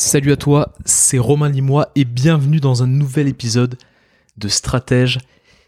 Salut 0.00 0.30
à 0.30 0.36
toi, 0.36 0.74
c'est 0.84 1.18
Romain 1.18 1.48
Limois 1.48 1.90
et 1.96 2.04
bienvenue 2.04 2.60
dans 2.60 2.84
un 2.84 2.86
nouvel 2.86 3.26
épisode 3.26 3.76
de 4.36 4.46
Stratège. 4.46 5.18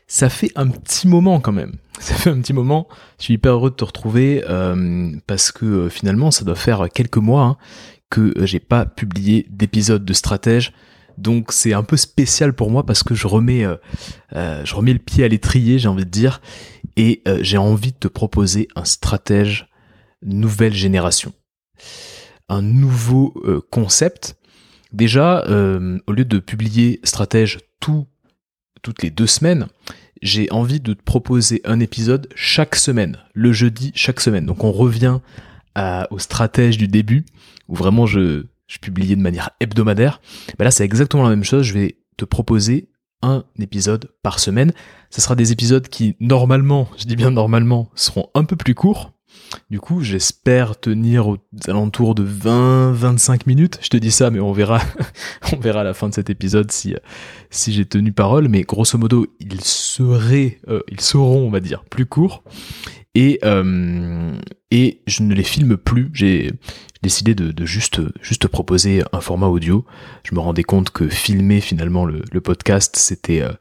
Ça 0.06 0.28
fait 0.28 0.52
un 0.54 0.68
petit 0.68 1.08
moment 1.08 1.40
quand 1.40 1.50
même. 1.50 1.78
Ça 1.98 2.14
fait 2.14 2.30
un 2.30 2.40
petit 2.40 2.52
moment. 2.52 2.86
Je 3.18 3.24
suis 3.24 3.34
hyper 3.34 3.54
heureux 3.54 3.70
de 3.70 3.74
te 3.74 3.82
retrouver 3.82 4.44
euh, 4.48 5.10
parce 5.26 5.50
que 5.50 5.66
euh, 5.66 5.88
finalement 5.88 6.30
ça 6.30 6.44
doit 6.44 6.54
faire 6.54 6.88
quelques 6.94 7.16
mois 7.16 7.42
hein, 7.42 7.56
que 8.08 8.32
euh, 8.38 8.46
j'ai 8.46 8.60
pas 8.60 8.86
publié 8.86 9.48
d'épisode 9.50 10.04
de 10.04 10.12
Stratège. 10.12 10.74
Donc 11.18 11.50
c'est 11.50 11.72
un 11.72 11.82
peu 11.82 11.96
spécial 11.96 12.52
pour 12.52 12.70
moi 12.70 12.86
parce 12.86 13.02
que 13.02 13.16
je 13.16 13.26
remets, 13.26 13.66
je 14.32 14.74
remets 14.76 14.92
le 14.92 15.00
pied 15.00 15.24
à 15.24 15.28
l'étrier, 15.28 15.80
j'ai 15.80 15.88
envie 15.88 16.04
de 16.04 16.10
dire, 16.10 16.40
et 16.96 17.24
j'ai 17.40 17.58
envie 17.58 17.90
de 17.90 17.98
te 17.98 18.08
proposer 18.08 18.68
un 18.76 18.84
stratège 18.84 19.68
nouvelle 20.22 20.72
génération 20.72 21.32
un 22.50 22.62
nouveau 22.62 23.32
euh, 23.44 23.60
concept. 23.70 24.36
Déjà, 24.92 25.44
euh, 25.46 25.98
au 26.06 26.12
lieu 26.12 26.24
de 26.24 26.38
publier 26.38 27.00
Stratège 27.04 27.60
tout, 27.80 28.06
toutes 28.82 29.02
les 29.02 29.10
deux 29.10 29.26
semaines, 29.26 29.68
j'ai 30.20 30.50
envie 30.50 30.80
de 30.80 30.92
te 30.92 31.02
proposer 31.02 31.62
un 31.64 31.80
épisode 31.80 32.28
chaque 32.34 32.76
semaine, 32.76 33.16
le 33.32 33.52
jeudi 33.52 33.92
chaque 33.94 34.20
semaine. 34.20 34.44
Donc 34.44 34.64
on 34.64 34.72
revient 34.72 35.20
au 36.10 36.18
stratège 36.18 36.76
du 36.76 36.88
début, 36.88 37.24
où 37.66 37.74
vraiment 37.74 38.04
je, 38.04 38.44
je 38.66 38.78
publiais 38.78 39.16
de 39.16 39.22
manière 39.22 39.50
hebdomadaire. 39.60 40.20
Ben 40.58 40.64
là, 40.64 40.70
c'est 40.70 40.84
exactement 40.84 41.22
la 41.22 41.30
même 41.30 41.44
chose. 41.44 41.64
Je 41.64 41.72
vais 41.72 41.96
te 42.18 42.26
proposer 42.26 42.90
un 43.22 43.44
épisode 43.58 44.10
par 44.22 44.38
semaine. 44.38 44.72
Ce 45.10 45.20
sera 45.20 45.34
des 45.34 45.52
épisodes 45.52 45.88
qui, 45.88 46.16
normalement, 46.20 46.88
je 46.98 47.04
dis 47.04 47.16
bien 47.16 47.30
normalement, 47.30 47.90
seront 47.94 48.28
un 48.34 48.44
peu 48.44 48.56
plus 48.56 48.74
courts, 48.74 49.12
du 49.70 49.80
coup, 49.80 50.02
j'espère 50.02 50.78
tenir 50.78 51.28
aux 51.28 51.38
alentours 51.66 52.14
de 52.14 52.24
20-25 52.24 53.42
minutes. 53.46 53.78
Je 53.82 53.88
te 53.88 53.96
dis 53.96 54.10
ça, 54.10 54.30
mais 54.30 54.40
on 54.40 54.52
verra, 54.52 54.80
à 55.52 55.84
la 55.84 55.94
fin 55.94 56.08
de 56.08 56.14
cet 56.14 56.30
épisode 56.30 56.70
si, 56.70 56.94
j'ai 57.50 57.84
tenu 57.84 58.12
parole. 58.12 58.48
Mais 58.48 58.62
grosso 58.62 58.98
modo, 58.98 59.26
ils 59.40 59.58
euh, 60.68 60.80
seront, 60.98 61.46
on 61.46 61.50
va 61.50 61.60
dire, 61.60 61.84
plus 61.84 62.06
courts. 62.06 62.42
Et, 63.14 63.40
euh, 63.44 64.36
et 64.70 65.02
je 65.06 65.22
ne 65.22 65.34
les 65.34 65.42
filme 65.42 65.76
plus. 65.76 66.10
J'ai 66.12 66.52
décidé 67.02 67.34
de, 67.34 67.66
juste, 67.66 68.00
juste 68.22 68.46
proposer 68.48 69.02
un 69.12 69.20
format 69.20 69.46
audio. 69.46 69.84
Je 70.22 70.34
me 70.34 70.40
rendais 70.40 70.62
compte 70.62 70.90
que 70.90 71.08
filmer 71.08 71.60
finalement 71.60 72.04
le, 72.04 72.40
podcast, 72.40 72.96
c'était 72.96 73.40
euh, 73.42 73.52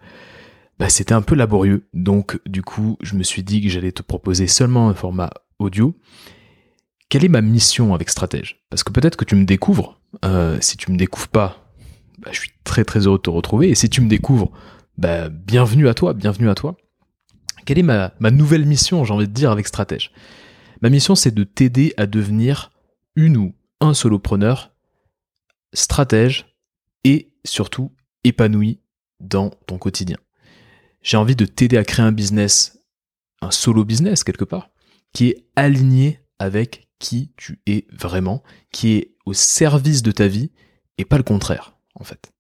bah, 0.77 0.89
c'était 0.89 1.13
un 1.13 1.21
peu 1.21 1.35
laborieux. 1.35 1.87
Donc 1.93 2.39
du 2.45 2.61
coup, 2.61 2.97
je 3.01 3.15
me 3.15 3.23
suis 3.23 3.43
dit 3.43 3.61
que 3.61 3.69
j'allais 3.69 3.91
te 3.91 4.03
proposer 4.03 4.47
seulement 4.47 4.89
un 4.89 4.93
format 4.93 5.29
audio, 5.59 5.95
quelle 7.09 7.25
est 7.25 7.29
ma 7.29 7.41
mission 7.41 7.93
avec 7.93 8.09
Stratège? 8.09 8.63
Parce 8.69 8.83
que 8.83 8.91
peut-être 8.91 9.15
que 9.15 9.25
tu 9.25 9.35
me 9.35 9.45
découvres. 9.45 9.99
Euh, 10.25 10.57
si 10.61 10.77
tu 10.77 10.91
me 10.91 10.97
découvres 10.97 11.27
pas, 11.27 11.71
bah, 12.19 12.31
je 12.31 12.39
suis 12.39 12.51
très 12.63 12.83
très 12.83 13.05
heureux 13.05 13.17
de 13.17 13.23
te 13.23 13.29
retrouver. 13.29 13.69
Et 13.69 13.75
si 13.75 13.89
tu 13.89 14.01
me 14.01 14.09
découvres, 14.09 14.51
bah, 14.97 15.29
bienvenue 15.29 15.87
à 15.87 15.93
toi, 15.93 16.13
bienvenue 16.13 16.49
à 16.49 16.55
toi. 16.55 16.77
Quelle 17.65 17.79
est 17.79 17.83
ma, 17.83 18.13
ma 18.19 18.31
nouvelle 18.31 18.65
mission, 18.65 19.03
j'ai 19.03 19.13
envie 19.13 19.27
de 19.27 19.33
dire, 19.33 19.51
avec 19.51 19.67
Stratège? 19.67 20.11
Ma 20.81 20.89
mission, 20.89 21.15
c'est 21.15 21.33
de 21.33 21.43
t'aider 21.43 21.93
à 21.97 22.05
devenir 22.07 22.71
une 23.15 23.37
ou 23.37 23.53
un 23.81 23.93
solopreneur 23.93 24.71
stratège 25.73 26.45
et 27.03 27.31
surtout 27.45 27.91
épanoui 28.23 28.79
dans 29.19 29.49
ton 29.67 29.77
quotidien. 29.77 30.17
J'ai 31.01 31.17
envie 31.17 31.35
de 31.35 31.45
t'aider 31.45 31.77
à 31.77 31.83
créer 31.83 32.05
un 32.05 32.11
business, 32.11 32.81
un 33.41 33.51
solo 33.51 33.85
business 33.85 34.23
quelque 34.23 34.45
part, 34.45 34.69
qui 35.13 35.29
est 35.29 35.45
aligné 35.55 36.19
avec 36.39 36.87
qui 36.99 37.31
tu 37.37 37.59
es 37.65 37.87
vraiment, 37.91 38.43
qui 38.71 38.93
est 38.93 39.15
au 39.25 39.33
service 39.33 40.03
de 40.03 40.11
ta 40.11 40.27
vie 40.27 40.51
et 40.97 41.05
pas 41.05 41.17
le 41.17 41.23
contraire, 41.23 41.75
en 41.95 42.03
fait. 42.03 42.33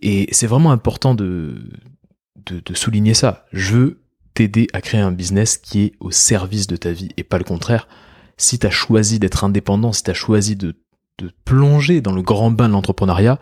Et 0.00 0.28
c'est 0.32 0.46
vraiment 0.46 0.72
important 0.72 1.14
de, 1.14 1.70
de, 2.46 2.74
souligner 2.74 3.14
ça. 3.14 3.46
Je 3.52 3.74
veux 3.74 4.02
t'aider 4.34 4.66
à 4.72 4.80
créer 4.80 5.00
un 5.00 5.12
business 5.12 5.58
qui 5.58 5.82
est 5.82 5.92
au 6.00 6.10
service 6.10 6.66
de 6.66 6.76
ta 6.76 6.92
vie 6.92 7.10
et 7.16 7.22
pas 7.22 7.38
le 7.38 7.44
contraire. 7.44 7.88
Si 8.36 8.58
tu 8.58 8.66
as 8.66 8.70
choisi 8.70 9.18
d'être 9.18 9.44
indépendant, 9.44 9.92
si 9.92 10.02
tu 10.02 10.10
as 10.10 10.14
choisi 10.14 10.56
de, 10.56 10.74
de 11.18 11.30
plonger 11.44 12.00
dans 12.00 12.12
le 12.12 12.22
grand 12.22 12.50
bain 12.50 12.68
de 12.68 12.72
l'entrepreneuriat, 12.72 13.38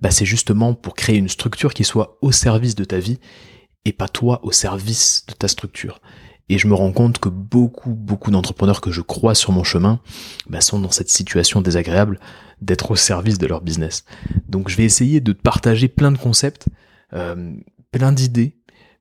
bah 0.00 0.10
c'est 0.10 0.24
justement 0.24 0.74
pour 0.74 0.94
créer 0.94 1.16
une 1.16 1.28
structure 1.28 1.74
qui 1.74 1.84
soit 1.84 2.18
au 2.22 2.32
service 2.32 2.74
de 2.74 2.84
ta 2.84 2.98
vie 2.98 3.18
et 3.84 3.92
pas 3.92 4.08
toi 4.08 4.40
au 4.44 4.52
service 4.52 5.26
de 5.28 5.34
ta 5.34 5.48
structure. 5.48 6.00
Et 6.48 6.58
je 6.58 6.66
me 6.66 6.74
rends 6.74 6.92
compte 6.92 7.18
que 7.18 7.28
beaucoup, 7.28 7.94
beaucoup 7.94 8.30
d'entrepreneurs 8.30 8.80
que 8.80 8.90
je 8.90 9.00
crois 9.00 9.34
sur 9.34 9.52
mon 9.52 9.64
chemin 9.64 10.00
bah, 10.48 10.60
sont 10.60 10.78
dans 10.78 10.90
cette 10.90 11.10
situation 11.10 11.60
désagréable 11.60 12.18
d'être 12.62 12.90
au 12.90 12.96
service 12.96 13.38
de 13.38 13.46
leur 13.46 13.60
business. 13.60 14.04
Donc 14.48 14.68
je 14.68 14.76
vais 14.76 14.84
essayer 14.84 15.20
de 15.20 15.32
partager 15.32 15.88
plein 15.88 16.10
de 16.10 16.18
concepts, 16.18 16.66
euh, 17.12 17.54
plein 17.92 18.12
d'idées, 18.12 18.56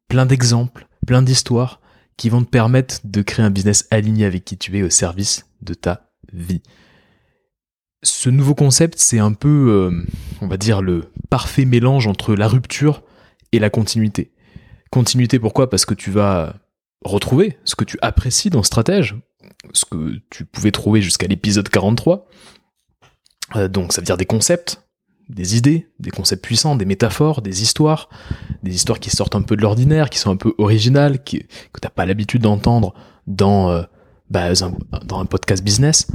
plein 0.07 0.25
d'exemples, 0.25 0.87
plein 1.05 1.21
d'histoires 1.21 1.79
qui 2.17 2.29
vont 2.29 2.43
te 2.43 2.49
permettre 2.49 2.99
de 3.03 3.21
créer 3.21 3.45
un 3.45 3.51
business 3.51 3.87
aligné 3.91 4.25
avec 4.25 4.43
qui 4.43 4.57
tu 4.57 4.77
es 4.77 4.83
au 4.83 4.89
service 4.89 5.45
de 5.61 5.73
ta 5.73 6.09
vie. 6.33 6.61
Ce 8.03 8.29
nouveau 8.29 8.55
concept, 8.55 8.99
c'est 8.99 9.19
un 9.19 9.33
peu, 9.33 9.91
euh, 9.91 10.05
on 10.41 10.47
va 10.47 10.57
dire, 10.57 10.81
le 10.81 11.05
parfait 11.29 11.65
mélange 11.65 12.07
entre 12.07 12.35
la 12.35 12.47
rupture 12.47 13.03
et 13.51 13.59
la 13.59 13.69
continuité. 13.69 14.31
Continuité 14.91 15.39
pourquoi? 15.39 15.69
Parce 15.69 15.85
que 15.85 15.93
tu 15.93 16.11
vas 16.11 16.55
retrouver 17.03 17.57
ce 17.63 17.75
que 17.75 17.83
tu 17.83 17.97
apprécies 18.01 18.49
dans 18.49 18.63
Stratège, 18.63 19.15
ce 19.73 19.85
que 19.85 20.19
tu 20.29 20.45
pouvais 20.45 20.71
trouver 20.71 21.01
jusqu'à 21.01 21.27
l'épisode 21.27 21.69
43. 21.69 22.27
Euh, 23.55 23.67
donc 23.67 23.93
ça 23.93 24.01
veut 24.01 24.05
dire 24.05 24.17
des 24.17 24.25
concepts, 24.25 24.83
des 25.29 25.57
idées, 25.57 25.87
des 25.99 26.11
concepts 26.11 26.43
puissants, 26.43 26.75
des 26.75 26.85
métaphores, 26.85 27.41
des 27.41 27.61
histoires, 27.61 28.09
des 28.63 28.75
histoires 28.75 28.99
qui 28.99 29.09
sortent 29.09 29.35
un 29.35 29.41
peu 29.41 29.55
de 29.55 29.61
l'ordinaire, 29.61 30.09
qui 30.09 30.19
sont 30.19 30.31
un 30.31 30.37
peu 30.37 30.53
originales, 30.57 31.23
qui, 31.23 31.39
que 31.73 31.79
t'as 31.81 31.89
pas 31.89 32.05
l'habitude 32.05 32.41
d'entendre 32.41 32.93
dans, 33.25 33.71
euh, 33.71 33.83
bah, 34.29 34.53
dans 34.53 35.19
un 35.19 35.25
podcast 35.25 35.63
business. 35.63 36.07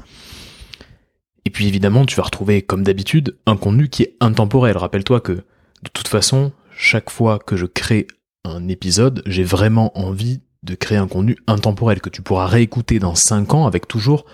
Et 1.45 1.51
puis 1.51 1.67
évidemment, 1.67 2.07
tu 2.07 2.17
vas 2.17 2.23
retrouver, 2.23 2.63
comme 2.63 2.85
d'habitude, 2.85 3.37
un 3.47 3.57
contenu 3.57 3.89
qui 3.89 4.03
est 4.05 4.17
intemporel. 4.21 4.77
Rappelle-toi 4.77 5.21
que, 5.21 5.33
de 5.33 5.91
toute 5.93 6.09
façon, 6.09 6.53
chaque 6.77 7.11
fois 7.11 7.39
que 7.39 7.57
je 7.57 7.67
crée 7.67 8.07
un 8.45 8.69
épisode, 8.69 9.23
j'ai 9.27 9.45
vraiment 9.45 9.97
envie 9.99 10.41
de 10.63 10.75
créer 10.75 10.99
un 10.99 11.09
contenu 11.09 11.37
intemporel 11.47 12.01
que 12.01 12.11
tu 12.11 12.23
pourras 12.23 12.47
réécouter 12.47 12.99
dans 12.99 13.15
5 13.15 13.55
ans 13.55 13.67
avec 13.67 13.89
toujours 13.89 14.25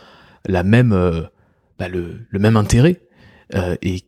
la 0.46 0.62
même, 0.62 0.92
euh, 0.92 1.22
bah, 1.78 1.88
le, 1.88 2.26
même 2.32 2.56
intérêt 2.56 3.00
euh, 3.54 3.76
et 3.82 4.02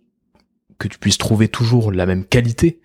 que 0.78 0.88
tu 0.88 0.98
puisses 0.98 1.19
trouver 1.19 1.48
toujours 1.48 1.92
la 1.92 2.06
même 2.06 2.25
qualité, 2.25 2.81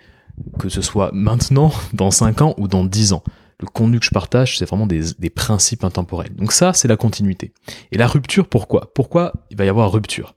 que 0.59 0.69
ce 0.69 0.81
soit 0.81 1.11
maintenant, 1.13 1.71
dans 1.93 2.11
5 2.11 2.41
ans 2.41 2.55
ou 2.57 2.67
dans 2.67 2.85
10 2.85 3.13
ans. 3.13 3.23
Le 3.59 3.67
contenu 3.67 3.99
que 3.99 4.05
je 4.05 4.11
partage, 4.11 4.57
c'est 4.57 4.65
vraiment 4.65 4.87
des, 4.87 5.13
des 5.17 5.29
principes 5.29 5.85
intemporels. 5.85 6.35
Donc 6.35 6.51
ça, 6.51 6.73
c'est 6.73 6.89
la 6.89 6.97
continuité. 6.97 7.53
Et 7.91 7.97
la 7.97 8.07
rupture, 8.07 8.47
pourquoi? 8.47 8.91
Pourquoi 8.93 9.31
il 9.49 9.57
va 9.57 9.63
y 9.63 9.69
avoir 9.69 9.91
rupture? 9.91 10.35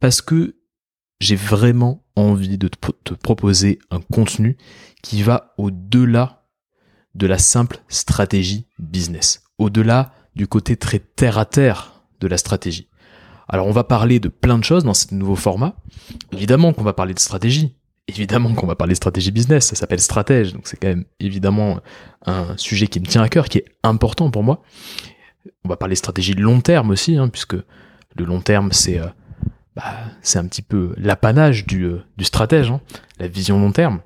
Parce 0.00 0.20
que 0.20 0.56
j'ai 1.20 1.36
vraiment 1.36 2.04
envie 2.16 2.58
de 2.58 2.68
te 2.68 3.14
proposer 3.14 3.78
un 3.90 4.00
contenu 4.00 4.56
qui 5.02 5.22
va 5.22 5.54
au-delà 5.58 6.45
de 7.16 7.26
la 7.26 7.38
simple 7.38 7.78
stratégie 7.88 8.66
business, 8.78 9.42
au-delà 9.58 10.12
du 10.36 10.46
côté 10.46 10.76
très 10.76 10.98
terre 10.98 11.38
à 11.38 11.46
terre 11.46 12.02
de 12.20 12.28
la 12.28 12.36
stratégie. 12.36 12.88
Alors 13.48 13.66
on 13.66 13.72
va 13.72 13.84
parler 13.84 14.20
de 14.20 14.28
plein 14.28 14.58
de 14.58 14.64
choses 14.64 14.84
dans 14.84 14.94
ce 14.94 15.14
nouveau 15.14 15.36
format. 15.36 15.76
Évidemment 16.32 16.72
qu'on 16.72 16.84
va 16.84 16.92
parler 16.92 17.14
de 17.14 17.18
stratégie. 17.18 17.74
Évidemment 18.08 18.54
qu'on 18.54 18.66
va 18.66 18.76
parler 18.76 18.92
de 18.92 18.96
stratégie 18.96 19.32
business, 19.32 19.66
ça 19.66 19.74
s'appelle 19.74 19.98
stratège, 19.98 20.52
donc 20.52 20.68
c'est 20.68 20.76
quand 20.76 20.86
même 20.86 21.06
évidemment 21.18 21.80
un 22.24 22.56
sujet 22.56 22.86
qui 22.86 23.00
me 23.00 23.06
tient 23.06 23.22
à 23.22 23.28
cœur, 23.28 23.48
qui 23.48 23.58
est 23.58 23.64
important 23.82 24.30
pour 24.30 24.44
moi. 24.44 24.62
On 25.64 25.68
va 25.68 25.76
parler 25.76 25.96
stratégie 25.96 26.36
de 26.36 26.40
long 26.40 26.60
terme 26.60 26.90
aussi, 26.90 27.16
hein, 27.16 27.28
puisque 27.28 27.54
le 27.54 28.24
long 28.24 28.40
terme 28.40 28.70
c'est 28.70 29.00
euh, 29.00 29.06
bah, 29.74 29.94
c'est 30.22 30.38
un 30.38 30.46
petit 30.46 30.62
peu 30.62 30.94
l'apanage 30.96 31.66
du, 31.66 31.84
euh, 31.84 32.04
stratège, 32.20 32.70
hein, 32.70 32.80
la 33.18 33.26
vision 33.26 33.58
long 33.58 33.72
terme. 33.72 34.00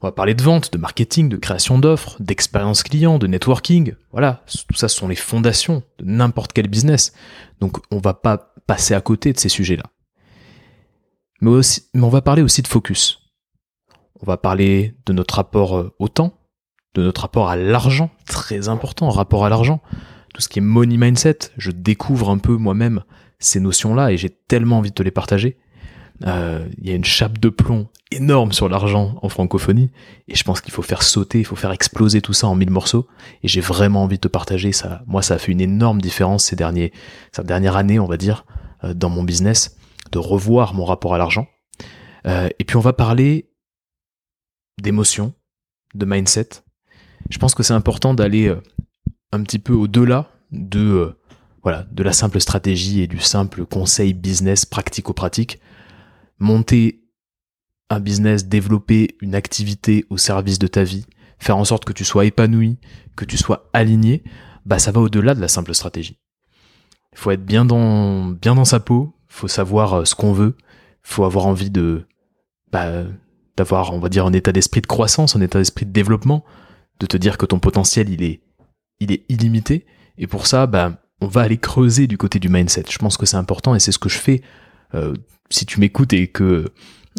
On 0.00 0.06
va 0.06 0.12
parler 0.12 0.34
de 0.34 0.42
vente, 0.42 0.72
de 0.72 0.78
marketing, 0.78 1.28
de 1.28 1.36
création 1.36 1.78
d'offres, 1.78 2.16
d'expérience 2.20 2.82
client, 2.82 3.18
de 3.18 3.26
networking. 3.26 3.94
Voilà, 4.12 4.44
tout 4.68 4.76
ça 4.76 4.88
sont 4.88 5.08
les 5.08 5.16
fondations 5.16 5.82
de 5.98 6.04
n'importe 6.04 6.52
quel 6.52 6.68
business. 6.68 7.12
Donc 7.60 7.78
on 7.90 7.98
va 7.98 8.14
pas 8.14 8.54
passer 8.66 8.94
à 8.94 9.00
côté 9.00 9.32
de 9.32 9.38
ces 9.38 9.48
sujets-là. 9.48 9.84
Mais, 11.40 11.50
mais 11.94 12.02
on 12.02 12.08
va 12.08 12.22
parler 12.22 12.42
aussi 12.42 12.62
de 12.62 12.68
focus. 12.68 13.20
On 14.20 14.26
va 14.26 14.36
parler 14.36 14.94
de 15.06 15.12
notre 15.12 15.34
rapport 15.34 15.76
euh, 15.76 15.94
au 15.98 16.08
temps, 16.08 16.38
de 16.94 17.02
notre 17.02 17.22
rapport 17.22 17.48
à 17.48 17.56
l'argent, 17.56 18.10
très 18.26 18.68
important, 18.68 19.10
rapport 19.10 19.44
à 19.44 19.48
l'argent. 19.48 19.82
Tout 20.32 20.40
ce 20.40 20.48
qui 20.48 20.58
est 20.58 20.62
money 20.62 20.96
mindset, 20.96 21.38
je 21.56 21.70
découvre 21.70 22.30
un 22.30 22.38
peu 22.38 22.56
moi-même 22.56 23.04
ces 23.38 23.60
notions-là 23.60 24.12
et 24.12 24.16
j'ai 24.16 24.30
tellement 24.30 24.78
envie 24.78 24.90
de 24.90 24.94
te 24.94 25.02
les 25.02 25.10
partager. 25.10 25.58
Euh, 26.26 26.66
il 26.78 26.88
y 26.88 26.92
a 26.92 26.94
une 26.94 27.04
chape 27.04 27.38
de 27.38 27.48
plomb 27.48 27.88
énorme 28.12 28.52
sur 28.52 28.68
l'argent 28.68 29.18
en 29.22 29.28
francophonie 29.28 29.90
et 30.28 30.36
je 30.36 30.44
pense 30.44 30.60
qu'il 30.60 30.72
faut 30.72 30.82
faire 30.82 31.02
sauter, 31.02 31.40
il 31.40 31.44
faut 31.44 31.56
faire 31.56 31.72
exploser 31.72 32.20
tout 32.20 32.32
ça 32.32 32.46
en 32.46 32.54
mille 32.54 32.70
morceaux 32.70 33.08
et 33.42 33.48
j'ai 33.48 33.60
vraiment 33.60 34.04
envie 34.04 34.16
de 34.16 34.20
te 34.20 34.28
partager 34.28 34.72
ça. 34.72 35.02
Moi, 35.06 35.22
ça 35.22 35.34
a 35.34 35.38
fait 35.38 35.52
une 35.52 35.60
énorme 35.60 36.00
différence 36.00 36.44
ces 36.44 36.56
derniers, 36.56 36.92
cette 37.32 37.46
dernière 37.46 37.76
année, 37.76 37.98
on 37.98 38.06
va 38.06 38.16
dire, 38.16 38.44
euh, 38.84 38.94
dans 38.94 39.10
mon 39.10 39.24
business 39.24 39.76
de 40.12 40.18
revoir 40.18 40.74
mon 40.74 40.84
rapport 40.84 41.14
à 41.14 41.18
l'argent. 41.18 41.48
Euh, 42.26 42.48
et 42.58 42.64
puis 42.64 42.76
on 42.76 42.80
va 42.80 42.92
parler 42.92 43.50
d'émotion, 44.80 45.34
de 45.94 46.04
mindset. 46.04 46.48
Je 47.30 47.38
pense 47.38 47.54
que 47.54 47.62
c'est 47.62 47.74
important 47.74 48.14
d'aller 48.14 48.54
un 49.32 49.42
petit 49.42 49.58
peu 49.58 49.72
au-delà 49.72 50.30
de 50.52 51.16
voilà 51.62 51.86
de 51.90 52.02
la 52.02 52.12
simple 52.12 52.40
stratégie 52.40 53.00
et 53.00 53.06
du 53.06 53.18
simple 53.18 53.64
conseil 53.64 54.12
business 54.12 54.66
pratico-pratique. 54.66 55.58
Monter 56.38 57.02
un 57.90 58.00
business, 58.00 58.46
développer 58.46 59.16
une 59.20 59.34
activité 59.34 60.04
au 60.10 60.16
service 60.16 60.58
de 60.58 60.66
ta 60.66 60.84
vie, 60.84 61.06
faire 61.38 61.56
en 61.56 61.64
sorte 61.64 61.84
que 61.84 61.92
tu 61.92 62.04
sois 62.04 62.24
épanoui, 62.24 62.78
que 63.16 63.24
tu 63.24 63.36
sois 63.36 63.68
aligné, 63.72 64.24
bah 64.64 64.78
ça 64.78 64.90
va 64.92 65.00
au-delà 65.00 65.34
de 65.34 65.40
la 65.40 65.48
simple 65.48 65.74
stratégie. 65.74 66.18
Il 67.12 67.18
faut 67.18 67.30
être 67.30 67.44
bien 67.44 67.64
dans 67.64 68.24
bien 68.26 68.54
dans 68.54 68.64
sa 68.64 68.80
peau, 68.80 69.14
faut 69.28 69.48
savoir 69.48 70.06
ce 70.06 70.14
qu'on 70.14 70.32
veut, 70.32 70.56
faut 71.02 71.24
avoir 71.24 71.46
envie 71.46 71.70
de 71.70 72.06
bah, 72.72 73.04
d'avoir, 73.56 73.92
on 73.92 74.00
va 74.00 74.08
dire, 74.08 74.26
un 74.26 74.32
état 74.32 74.52
d'esprit 74.52 74.80
de 74.80 74.86
croissance, 74.86 75.36
un 75.36 75.40
état 75.40 75.58
d'esprit 75.58 75.86
de 75.86 75.92
développement, 75.92 76.44
de 76.98 77.06
te 77.06 77.16
dire 77.16 77.38
que 77.38 77.46
ton 77.46 77.58
potentiel, 77.58 78.08
il 78.10 78.22
est, 78.22 78.40
il 79.00 79.12
est 79.12 79.24
illimité. 79.28 79.86
Et 80.18 80.26
pour 80.26 80.46
ça, 80.46 80.66
bah, 80.66 81.00
on 81.20 81.26
va 81.26 81.42
aller 81.42 81.58
creuser 81.58 82.06
du 82.06 82.18
côté 82.18 82.38
du 82.38 82.48
mindset. 82.48 82.84
Je 82.90 82.98
pense 82.98 83.16
que 83.16 83.26
c'est 83.26 83.36
important 83.36 83.74
et 83.74 83.80
c'est 83.80 83.92
ce 83.92 83.98
que 83.98 84.08
je 84.08 84.18
fais. 84.18 84.42
Euh, 84.94 85.14
si 85.54 85.66
tu 85.66 85.80
m'écoutes 85.80 86.12
et 86.12 86.28
que 86.28 86.72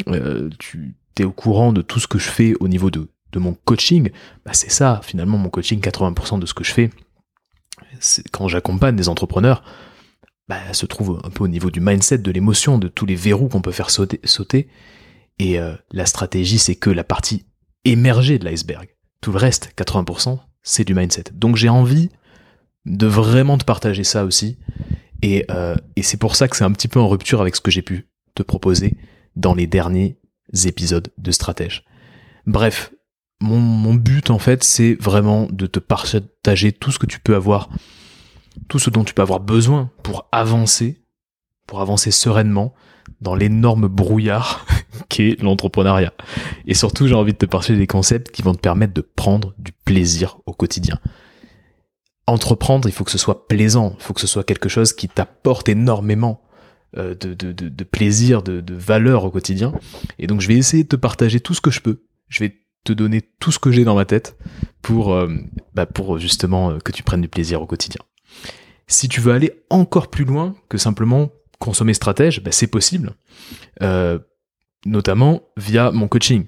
euh, 0.08 0.50
tu 0.58 0.94
es 1.18 1.24
au 1.24 1.32
courant 1.32 1.72
de 1.72 1.82
tout 1.82 2.00
ce 2.00 2.06
que 2.06 2.18
je 2.18 2.28
fais 2.28 2.54
au 2.60 2.68
niveau 2.68 2.90
de, 2.90 3.08
mon 3.38 3.52
coaching, 3.52 4.08
bah 4.46 4.52
c'est 4.54 4.70
ça, 4.70 5.02
finalement, 5.04 5.36
mon 5.36 5.50
coaching, 5.50 5.78
80% 5.78 6.38
de 6.38 6.46
ce 6.46 6.54
que 6.54 6.64
je 6.64 6.72
fais, 6.72 6.88
quand 8.32 8.48
j'accompagne 8.48 8.96
des 8.96 9.10
entrepreneurs, 9.10 9.62
bah, 10.48 10.72
se 10.72 10.86
trouve 10.86 11.20
un 11.22 11.28
peu 11.28 11.44
au 11.44 11.48
niveau 11.48 11.70
du 11.70 11.80
mindset, 11.80 12.16
de 12.16 12.30
l'émotion, 12.30 12.78
de 12.78 12.88
tous 12.88 13.04
les 13.04 13.14
verrous 13.14 13.48
qu'on 13.48 13.60
peut 13.60 13.72
faire 13.72 13.90
sauter, 13.90 14.20
sauter 14.24 14.68
et 15.38 15.58
euh, 15.58 15.74
la 15.92 16.06
stratégie, 16.06 16.58
c'est 16.58 16.76
que 16.76 16.90
la 16.90 17.04
partie 17.04 17.44
émergée 17.84 18.38
de 18.38 18.44
l'iceberg. 18.44 18.88
Tout 19.20 19.32
le 19.32 19.38
reste, 19.38 19.72
80%, 19.76 20.38
c'est 20.62 20.84
du 20.84 20.94
mindset. 20.94 21.24
Donc 21.34 21.56
j'ai 21.56 21.68
envie 21.68 22.08
de 22.86 23.06
vraiment 23.06 23.58
te 23.58 23.64
partager 23.64 24.02
ça 24.02 24.24
aussi. 24.24 24.56
Et, 25.20 25.44
euh, 25.50 25.76
et 25.96 26.02
c'est 26.02 26.16
pour 26.16 26.36
ça 26.36 26.48
que 26.48 26.56
c'est 26.56 26.64
un 26.64 26.72
petit 26.72 26.88
peu 26.88 27.00
en 27.00 27.08
rupture 27.08 27.40
avec 27.42 27.54
ce 27.54 27.60
que 27.60 27.70
j'ai 27.70 27.82
pu 27.82 28.06
te 28.36 28.42
proposer 28.42 28.94
dans 29.34 29.54
les 29.54 29.66
derniers 29.66 30.18
épisodes 30.64 31.12
de 31.18 31.30
Stratège. 31.32 31.84
Bref, 32.46 32.92
mon, 33.40 33.58
mon 33.58 33.94
but 33.94 34.30
en 34.30 34.38
fait, 34.38 34.62
c'est 34.62 34.94
vraiment 35.00 35.48
de 35.50 35.66
te 35.66 35.80
partager 35.80 36.72
tout 36.72 36.92
ce 36.92 36.98
que 36.98 37.06
tu 37.06 37.18
peux 37.18 37.34
avoir, 37.34 37.68
tout 38.68 38.78
ce 38.78 38.90
dont 38.90 39.04
tu 39.04 39.14
peux 39.14 39.22
avoir 39.22 39.40
besoin 39.40 39.90
pour 40.02 40.28
avancer, 40.32 41.02
pour 41.66 41.80
avancer 41.80 42.10
sereinement 42.10 42.74
dans 43.20 43.34
l'énorme 43.34 43.88
brouillard 43.88 44.66
qu'est 45.08 45.40
l'entrepreneuriat. 45.42 46.12
Et 46.66 46.74
surtout, 46.74 47.06
j'ai 47.06 47.14
envie 47.14 47.32
de 47.32 47.38
te 47.38 47.46
partager 47.46 47.76
des 47.76 47.86
concepts 47.86 48.30
qui 48.30 48.42
vont 48.42 48.54
te 48.54 48.60
permettre 48.60 48.94
de 48.94 49.00
prendre 49.00 49.54
du 49.58 49.72
plaisir 49.72 50.38
au 50.46 50.52
quotidien. 50.52 50.98
Entreprendre, 52.26 52.88
il 52.88 52.92
faut 52.92 53.04
que 53.04 53.10
ce 53.10 53.18
soit 53.18 53.46
plaisant, 53.46 53.94
il 53.98 54.02
faut 54.02 54.12
que 54.12 54.20
ce 54.20 54.26
soit 54.26 54.44
quelque 54.44 54.68
chose 54.68 54.92
qui 54.92 55.08
t'apporte 55.08 55.68
énormément 55.68 56.45
euh, 56.96 57.14
de, 57.14 57.34
de, 57.34 57.52
de, 57.52 57.84
plaisir, 57.84 58.42
de, 58.42 58.60
de 58.60 58.74
valeur 58.74 59.24
au 59.24 59.30
quotidien. 59.30 59.72
Et 60.18 60.26
donc, 60.26 60.40
je 60.40 60.48
vais 60.48 60.56
essayer 60.56 60.84
de 60.84 60.88
te 60.88 60.96
partager 60.96 61.40
tout 61.40 61.54
ce 61.54 61.60
que 61.60 61.70
je 61.70 61.80
peux. 61.80 62.04
Je 62.28 62.40
vais 62.40 62.54
te 62.86 62.92
donner 62.92 63.22
tout 63.40 63.52
ce 63.52 63.58
que 63.58 63.70
j'ai 63.70 63.84
dans 63.84 63.96
ma 63.96 64.06
tête 64.06 64.38
pour, 64.80 65.12
euh, 65.12 65.28
bah 65.74 65.84
pour 65.84 66.18
justement 66.18 66.70
euh, 66.70 66.78
que 66.78 66.92
tu 66.92 67.02
prennes 67.02 67.20
du 67.20 67.28
plaisir 67.28 67.60
au 67.60 67.66
quotidien. 67.66 68.00
Si 68.86 69.08
tu 69.08 69.20
veux 69.20 69.32
aller 69.32 69.64
encore 69.68 70.08
plus 70.08 70.24
loin 70.24 70.54
que 70.68 70.78
simplement 70.78 71.30
consommer 71.58 71.92
stratège, 71.92 72.42
bah, 72.42 72.52
c'est 72.52 72.68
possible, 72.68 73.14
euh, 73.82 74.18
notamment 74.84 75.42
via 75.56 75.90
mon 75.90 76.06
coaching. 76.06 76.46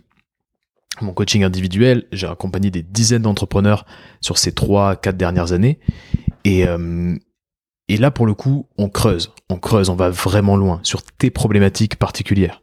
Mon 1.01 1.13
coaching 1.13 1.43
individuel, 1.43 2.07
j'ai 2.13 2.27
accompagné 2.27 2.71
des 2.71 2.83
dizaines 2.83 3.23
d'entrepreneurs 3.23 3.85
sur 4.21 4.39
ces 4.39 4.53
trois, 4.53 4.97
quatre 4.97 5.17
dernières 5.17 5.53
années, 5.53 5.79
et, 6.45 6.65
et 7.89 7.97
là 7.97 8.11
pour 8.11 8.27
le 8.27 8.35
coup, 8.35 8.67
on 8.77 8.89
creuse, 8.89 9.33
on 9.49 9.57
creuse, 9.57 9.89
on 9.89 9.97
va 9.97 10.11
vraiment 10.11 10.57
loin 10.57 10.81
sur 10.83 11.03
tes 11.03 11.31
problématiques 11.31 11.97
particulières. 11.97 12.63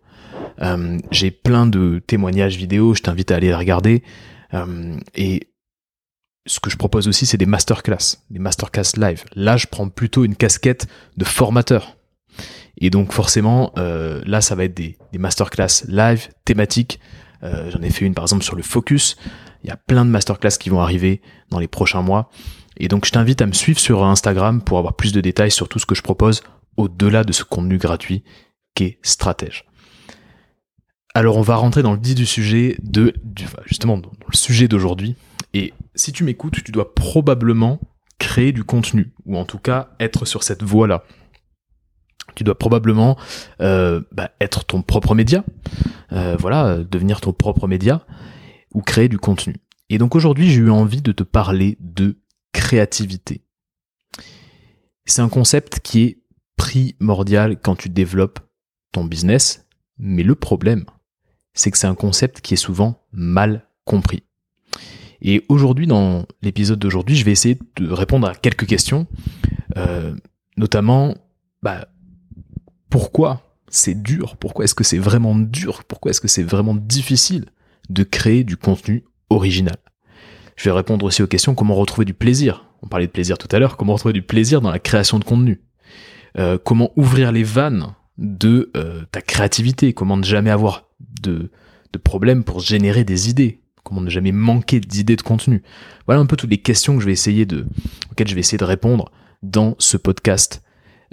Euh, 0.62 0.98
j'ai 1.12 1.31
plein 1.31 1.68
de 1.68 2.01
témoignages 2.06 2.56
vidéo, 2.56 2.94
je 2.94 3.01
t'invite 3.01 3.31
à 3.31 3.36
aller 3.36 3.48
les 3.48 3.56
regarder, 3.56 4.04
et 5.16 5.50
ce 6.45 6.60
que 6.60 6.69
je 6.69 6.77
propose 6.77 7.07
aussi, 7.07 7.25
c'est 7.25 7.38
des 7.38 7.45
masterclass, 7.45 8.18
des 8.30 8.39
masterclass 8.39 8.98
live. 8.98 9.24
Là, 9.36 9.57
je 9.57 9.68
prends 9.68 9.89
plutôt 9.89 10.24
une 10.24 10.36
casquette 10.36 10.88
de 11.18 11.25
formateur. 11.25 11.98
Et 12.77 12.89
donc 12.89 13.13
forcément, 13.13 13.72
euh, 13.77 14.22
là, 14.25 14.42
ça 14.42 14.56
va 14.56 14.66
être 14.66 14.75
des, 14.75 14.98
masterclass 15.18 15.86
live, 15.88 16.30
thématiques. 16.44 17.00
Euh, 17.44 17.72
J'en 17.72 17.81
ai 17.81 17.89
fait 17.89 18.06
une 18.06 18.13
par 18.13 18.25
exemple 18.25 18.44
sur 18.44 18.56
le 18.56 18.63
focus. 18.63 19.18
Il 19.63 19.69
y 19.69 19.72
a 19.72 19.77
plein 19.77 20.06
de 20.06 20.10
masterclass 20.10 20.57
qui 20.60 20.69
vont 20.69 20.81
arriver 20.81 21.22
dans 21.50 21.60
les 21.60 21.68
prochains 21.68 22.01
mois. 22.01 22.30
Et 22.77 22.88
donc 22.88 23.06
je 23.06 23.12
t'invite 23.12 23.42
à 23.42 23.45
me 23.45 23.54
suivre 23.54 23.80
sur 23.80 24.04
Instagram 24.04 24.62
pour 24.62 24.77
avoir 24.77 24.95
plus 24.95 25.13
de 25.13 25.22
détails 25.22 25.51
sur 25.51 25.69
tout 25.69 25.80
ce 25.80 25.86
que 25.86 25.95
je 25.95 26.01
propose 26.01 26.42
au-delà 26.77 27.24
de 27.24 27.31
ce 27.31 27.44
contenu 27.44 27.77
gratuit 27.77 28.24
qu'est 28.74 29.00
Stratège. 29.01 29.66
Alors 31.13 31.38
on 31.38 31.42
va 31.42 31.56
rentrer 31.56 31.81
dans 31.81 31.94
le 31.94 32.00
dit 32.00 32.16
du 32.16 32.25
sujet 32.25 32.75
de, 32.83 33.13
justement 33.66 33.98
dans 33.98 34.12
le 34.27 34.36
sujet 34.36 34.68
d'aujourd'hui. 34.68 35.16
Et 35.54 35.74
si 35.95 36.12
tu 36.12 36.25
m'écoutes, 36.25 36.62
tu 36.63 36.72
dois 36.72 36.94
probablement 36.94 37.80
créer 38.19 38.51
du 38.51 38.66
contenu, 38.66 39.13
ou 39.25 39.38
en 39.38 39.45
tout 39.45 39.60
cas 39.60 39.89
être 40.00 40.25
sur 40.25 40.44
cette 40.44 40.63
voie-là 40.63 41.04
tu 42.36 42.44
dois 42.44 42.57
probablement 42.57 43.18
euh, 43.62 44.01
bah, 44.12 44.31
être 44.39 44.66
ton 44.66 44.81
propre 44.81 45.16
média, 45.16 45.44
euh, 46.12 46.36
voilà, 46.39 46.77
devenir 46.77 47.22
ton 47.22 47.33
propre 47.33 47.68
média 47.68 48.06
ou 48.74 48.81
créer 48.81 49.07
du 49.07 49.18
contenu. 49.18 49.56
Et 49.89 49.98
donc 49.98 50.16
aujourd'hui, 50.16 50.50
j'ai 50.50 50.62
eu 50.62 50.69
envie 50.69 51.01
de 51.01 51.12
te 51.12 51.24
parler 51.24 51.77
de 51.80 52.18
créativité. 52.56 53.42
C'est 55.06 55.22
un 55.22 55.30
concept 55.30 55.81
qui 55.81 56.04
est 56.04 56.18
primordial 56.56 57.60
quand 57.60 57.75
tu 57.75 57.90
développes 57.90 58.40
ton 58.94 59.04
business, 59.04 59.68
mais 59.98 60.24
le 60.24 60.36
problème, 60.36 60.86
c'est 61.54 61.69
que 61.69 61.78
c'est 61.78 61.86
un 61.86 61.96
concept 61.96 62.40
qui 62.40 62.54
est 62.54 62.57
souvent 62.57 63.06
mal 63.12 63.68
compris. 63.84 64.24
Et 65.22 65.46
aujourd'hui, 65.50 65.86
dans 65.86 66.25
l'épisode 66.42 66.80
d'aujourd'hui, 66.80 67.18
je 67.18 67.25
vais 67.25 67.34
essayer 67.34 67.60
de 67.75 67.92
répondre 67.92 68.28
à 68.28 68.34
quelques 68.34 68.68
questions, 68.68 69.06
euh, 69.75 70.16
notamment 70.56 71.13
bah, 71.62 71.90
pourquoi 72.90 73.42
c'est 73.68 74.01
dur, 74.01 74.38
pourquoi 74.38 74.63
est-ce 74.63 74.75
que 74.75 74.86
c'est 74.86 74.98
vraiment 74.98 75.36
dur, 75.36 75.84
pourquoi 75.84 76.12
est-ce 76.12 76.22
que 76.22 76.29
c'est 76.29 76.44
vraiment 76.44 76.75
difficile 76.75 77.46
de 77.89 78.03
créer 78.03 78.46
du 78.46 78.56
contenu 78.56 79.03
original? 79.29 79.77
Je 80.55 80.65
vais 80.65 80.71
répondre 80.71 81.05
aussi 81.05 81.21
aux 81.21 81.27
questions 81.27 81.55
comment 81.55 81.75
retrouver 81.75 82.05
du 82.05 82.13
plaisir? 82.13 82.65
On 82.81 82.88
parlait 82.88 83.07
de 83.07 83.12
plaisir 83.12 83.38
tout 83.38 83.47
à 83.51 83.59
l'heure, 83.59 83.77
comment 83.77 83.93
retrouver 83.93 84.13
du 84.13 84.21
plaisir 84.21 84.62
dans 84.62 84.71
la 84.71 84.79
création 84.79 85.19
de 85.19 85.24
contenu? 85.24 85.62
Euh, 86.38 86.57
comment 86.63 86.91
ouvrir 86.95 87.31
les 87.31 87.43
vannes 87.43 87.93
de 88.17 88.71
euh, 88.77 89.03
ta 89.12 89.21
créativité, 89.21 89.93
comment 89.93 90.17
ne 90.17 90.24
jamais 90.24 90.50
avoir 90.50 90.89
de, 91.21 91.51
de 91.91 91.97
problème 91.97 92.43
pour 92.43 92.59
générer 92.59 93.03
des 93.03 93.29
idées, 93.29 93.62
comment 93.83 94.01
ne 94.01 94.09
jamais 94.09 94.31
manquer 94.31 94.79
d'idées 94.79 95.15
de 95.15 95.21
contenu? 95.21 95.63
Voilà 96.05 96.21
un 96.21 96.25
peu 96.25 96.35
toutes 96.35 96.50
les 96.50 96.62
questions 96.62 96.95
que 96.95 97.01
je 97.01 97.05
vais 97.05 97.13
essayer 97.13 97.45
de, 97.45 97.65
auxquelles 98.12 98.27
je 98.27 98.35
vais 98.35 98.41
essayer 98.41 98.57
de 98.57 98.63
répondre 98.65 99.12
dans 99.43 99.75
ce 99.79 99.97
podcast 99.97 100.62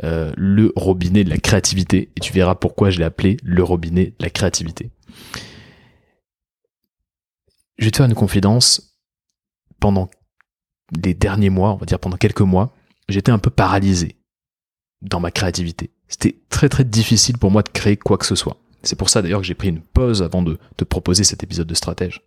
euh, 0.05 0.33
le 0.37 0.73
robinet 0.75 1.25
de 1.25 1.31
la 1.31 1.39
créativité. 1.39 2.11
Et 2.17 2.21
tu 2.21 2.33
verras 2.33 2.55
pourquoi 2.55 2.91
je 2.91 2.99
l'ai 2.99 3.05
appelé 3.05 3.37
le 3.43 3.63
robinet 3.63 4.07
de 4.19 4.25
la 4.25 4.31
créativité. 4.31 4.91
Je 7.79 7.85
vais 7.85 7.91
te 7.91 7.97
faire 7.97 8.07
une 8.07 8.15
confidence. 8.15 8.92
Pendant 9.83 10.09
les 11.05 11.13
derniers 11.13 11.51
mois, 11.51 11.73
on 11.73 11.77
va 11.77 11.87
dire 11.87 11.99
pendant 11.99 12.17
quelques 12.17 12.41
mois, 12.43 12.73
j'étais 13.09 13.33
un 13.33 13.41
peu 13.41 13.51
paralysé 13.51 14.15
dans 15.01 15.19
ma 15.19 15.33
créativité. 15.33 15.91
C'était 16.07 16.37
très 16.51 16.69
très 16.69 16.85
difficile 16.85 17.37
pour 17.37 17.51
moi 17.51 17.65
de 17.65 17.69
créer 17.69 17.97
quoi 17.97 18.17
que 18.17 18.27
ce 18.27 18.37
soit. 18.37 18.59
C'est 18.85 18.95
pour 18.95 19.11
ça 19.11 19.23
d'ailleurs 19.23 19.41
que 19.41 19.47
j'ai 19.47 19.57
pris 19.57 19.71
une 19.71 19.81
pause 19.83 20.23
avant 20.23 20.41
de 20.41 20.61
te 20.77 20.85
proposer 20.85 21.25
cet 21.25 21.43
épisode 21.43 21.67
de 21.67 21.75
stratège. 21.75 22.23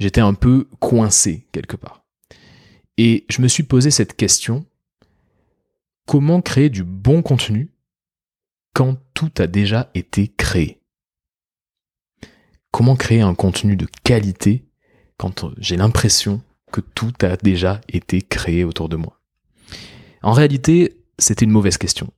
J'étais 0.00 0.20
un 0.20 0.34
peu 0.34 0.68
coincé 0.80 1.46
quelque 1.52 1.76
part. 1.76 2.04
Et 2.96 3.24
je 3.28 3.40
me 3.40 3.46
suis 3.46 3.62
posé 3.62 3.92
cette 3.92 4.16
question 4.16 4.66
comment 6.08 6.42
créer 6.42 6.70
du 6.70 6.82
bon 6.82 7.22
contenu 7.22 7.70
quand 8.72 8.96
tout 9.14 9.30
a 9.38 9.46
déjà 9.46 9.92
été 9.94 10.26
créé? 10.26 10.80
Comment 12.72 12.96
créer 12.96 13.20
un 13.20 13.36
contenu 13.36 13.76
de 13.76 13.86
qualité 14.02 14.66
quand 15.18 15.44
j'ai 15.58 15.76
l'impression 15.76 16.42
que 16.74 16.80
tout 16.80 17.12
a 17.22 17.36
déjà 17.36 17.80
été 17.88 18.20
créé 18.20 18.64
autour 18.64 18.88
de 18.88 18.96
moi 18.96 19.20
En 20.22 20.32
réalité, 20.32 20.96
c'était 21.20 21.44
une 21.44 21.52
mauvaise 21.52 21.78
question. 21.78 22.12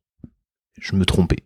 Je 0.81 0.97
me 0.97 1.05
trompais. 1.05 1.43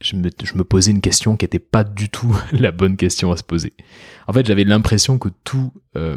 Je 0.00 0.16
me, 0.16 0.64
posais 0.64 0.90
une 0.90 1.00
question 1.00 1.36
qui 1.36 1.44
n'était 1.44 1.60
pas 1.60 1.84
du 1.84 2.08
tout 2.08 2.36
la 2.52 2.72
bonne 2.72 2.96
question 2.96 3.30
à 3.30 3.36
se 3.36 3.44
poser. 3.44 3.74
En 4.26 4.32
fait, 4.32 4.46
j'avais 4.46 4.64
l'impression 4.64 5.16
que 5.16 5.28
tout, 5.44 5.72
euh, 5.96 6.16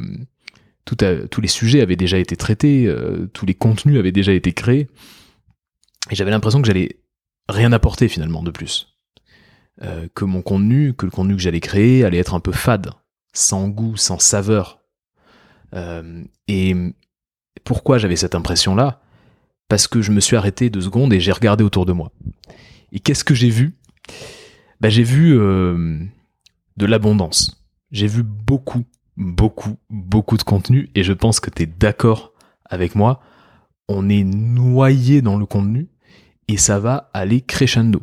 tous 0.85 1.41
les 1.41 1.47
sujets 1.47 1.81
avaient 1.81 1.97
déjà 1.97 2.17
été 2.17 2.35
traités, 2.35 2.87
euh, 2.87 3.27
tous 3.31 3.45
les 3.45 3.53
contenus 3.53 3.99
avaient 3.99 4.11
déjà 4.11 4.33
été 4.33 4.53
créés, 4.53 4.89
et 6.09 6.15
j'avais 6.15 6.31
l'impression 6.31 6.61
que 6.61 6.67
j'allais 6.67 6.97
rien 7.47 7.71
apporter 7.73 8.07
finalement 8.07 8.41
de 8.41 8.49
plus. 8.49 8.89
euh, 9.81 10.07
que 10.15 10.25
mon 10.25 10.41
contenu, 10.41 10.93
que 10.93 11.05
le 11.05 11.11
contenu 11.11 11.35
que 11.35 11.41
j'allais 11.41 11.59
créer 11.59 12.05
allait 12.05 12.19
être 12.19 12.33
un 12.33 12.39
peu 12.39 12.51
fade, 12.51 12.91
sans 13.33 13.67
goût, 13.67 13.97
sans 13.97 14.17
saveur. 14.17 14.82
Euh, 15.73 16.23
et 16.47 16.75
pourquoi 17.63 17.97
j'avais 17.97 18.15
cette 18.15 18.35
impression-là? 18.35 19.01
Parce 19.69 19.87
que 19.87 20.01
je 20.01 20.11
me 20.11 20.19
suis 20.19 20.35
arrêté 20.35 20.69
deux 20.69 20.81
secondes 20.81 21.13
et 21.13 21.19
j'ai 21.19 21.31
regardé 21.31 21.63
autour 21.63 21.85
de 21.85 21.93
moi. 21.93 22.11
Et 22.91 22.99
qu'est-ce 22.99 23.23
que 23.23 23.33
j'ai 23.33 23.49
vu? 23.49 23.75
Bah, 24.81 24.89
J'ai 24.89 25.03
vu 25.03 25.37
euh, 25.39 25.99
de 26.77 26.85
l'abondance. 26.85 27.63
J'ai 27.91 28.07
vu 28.07 28.23
beaucoup, 28.23 28.83
beaucoup, 29.17 29.77
beaucoup 29.89 30.37
de 30.37 30.43
contenu 30.43 30.89
et 30.95 31.03
je 31.03 31.13
pense 31.13 31.39
que 31.39 31.49
tu 31.49 31.63
es 31.63 31.65
d'accord 31.65 32.33
avec 32.65 32.95
moi. 32.95 33.21
On 33.87 34.09
est 34.09 34.23
noyé 34.23 35.21
dans 35.21 35.37
le 35.37 35.45
contenu 35.45 35.87
et 36.47 36.57
ça 36.57 36.79
va 36.79 37.09
aller 37.13 37.41
crescendo. 37.41 38.01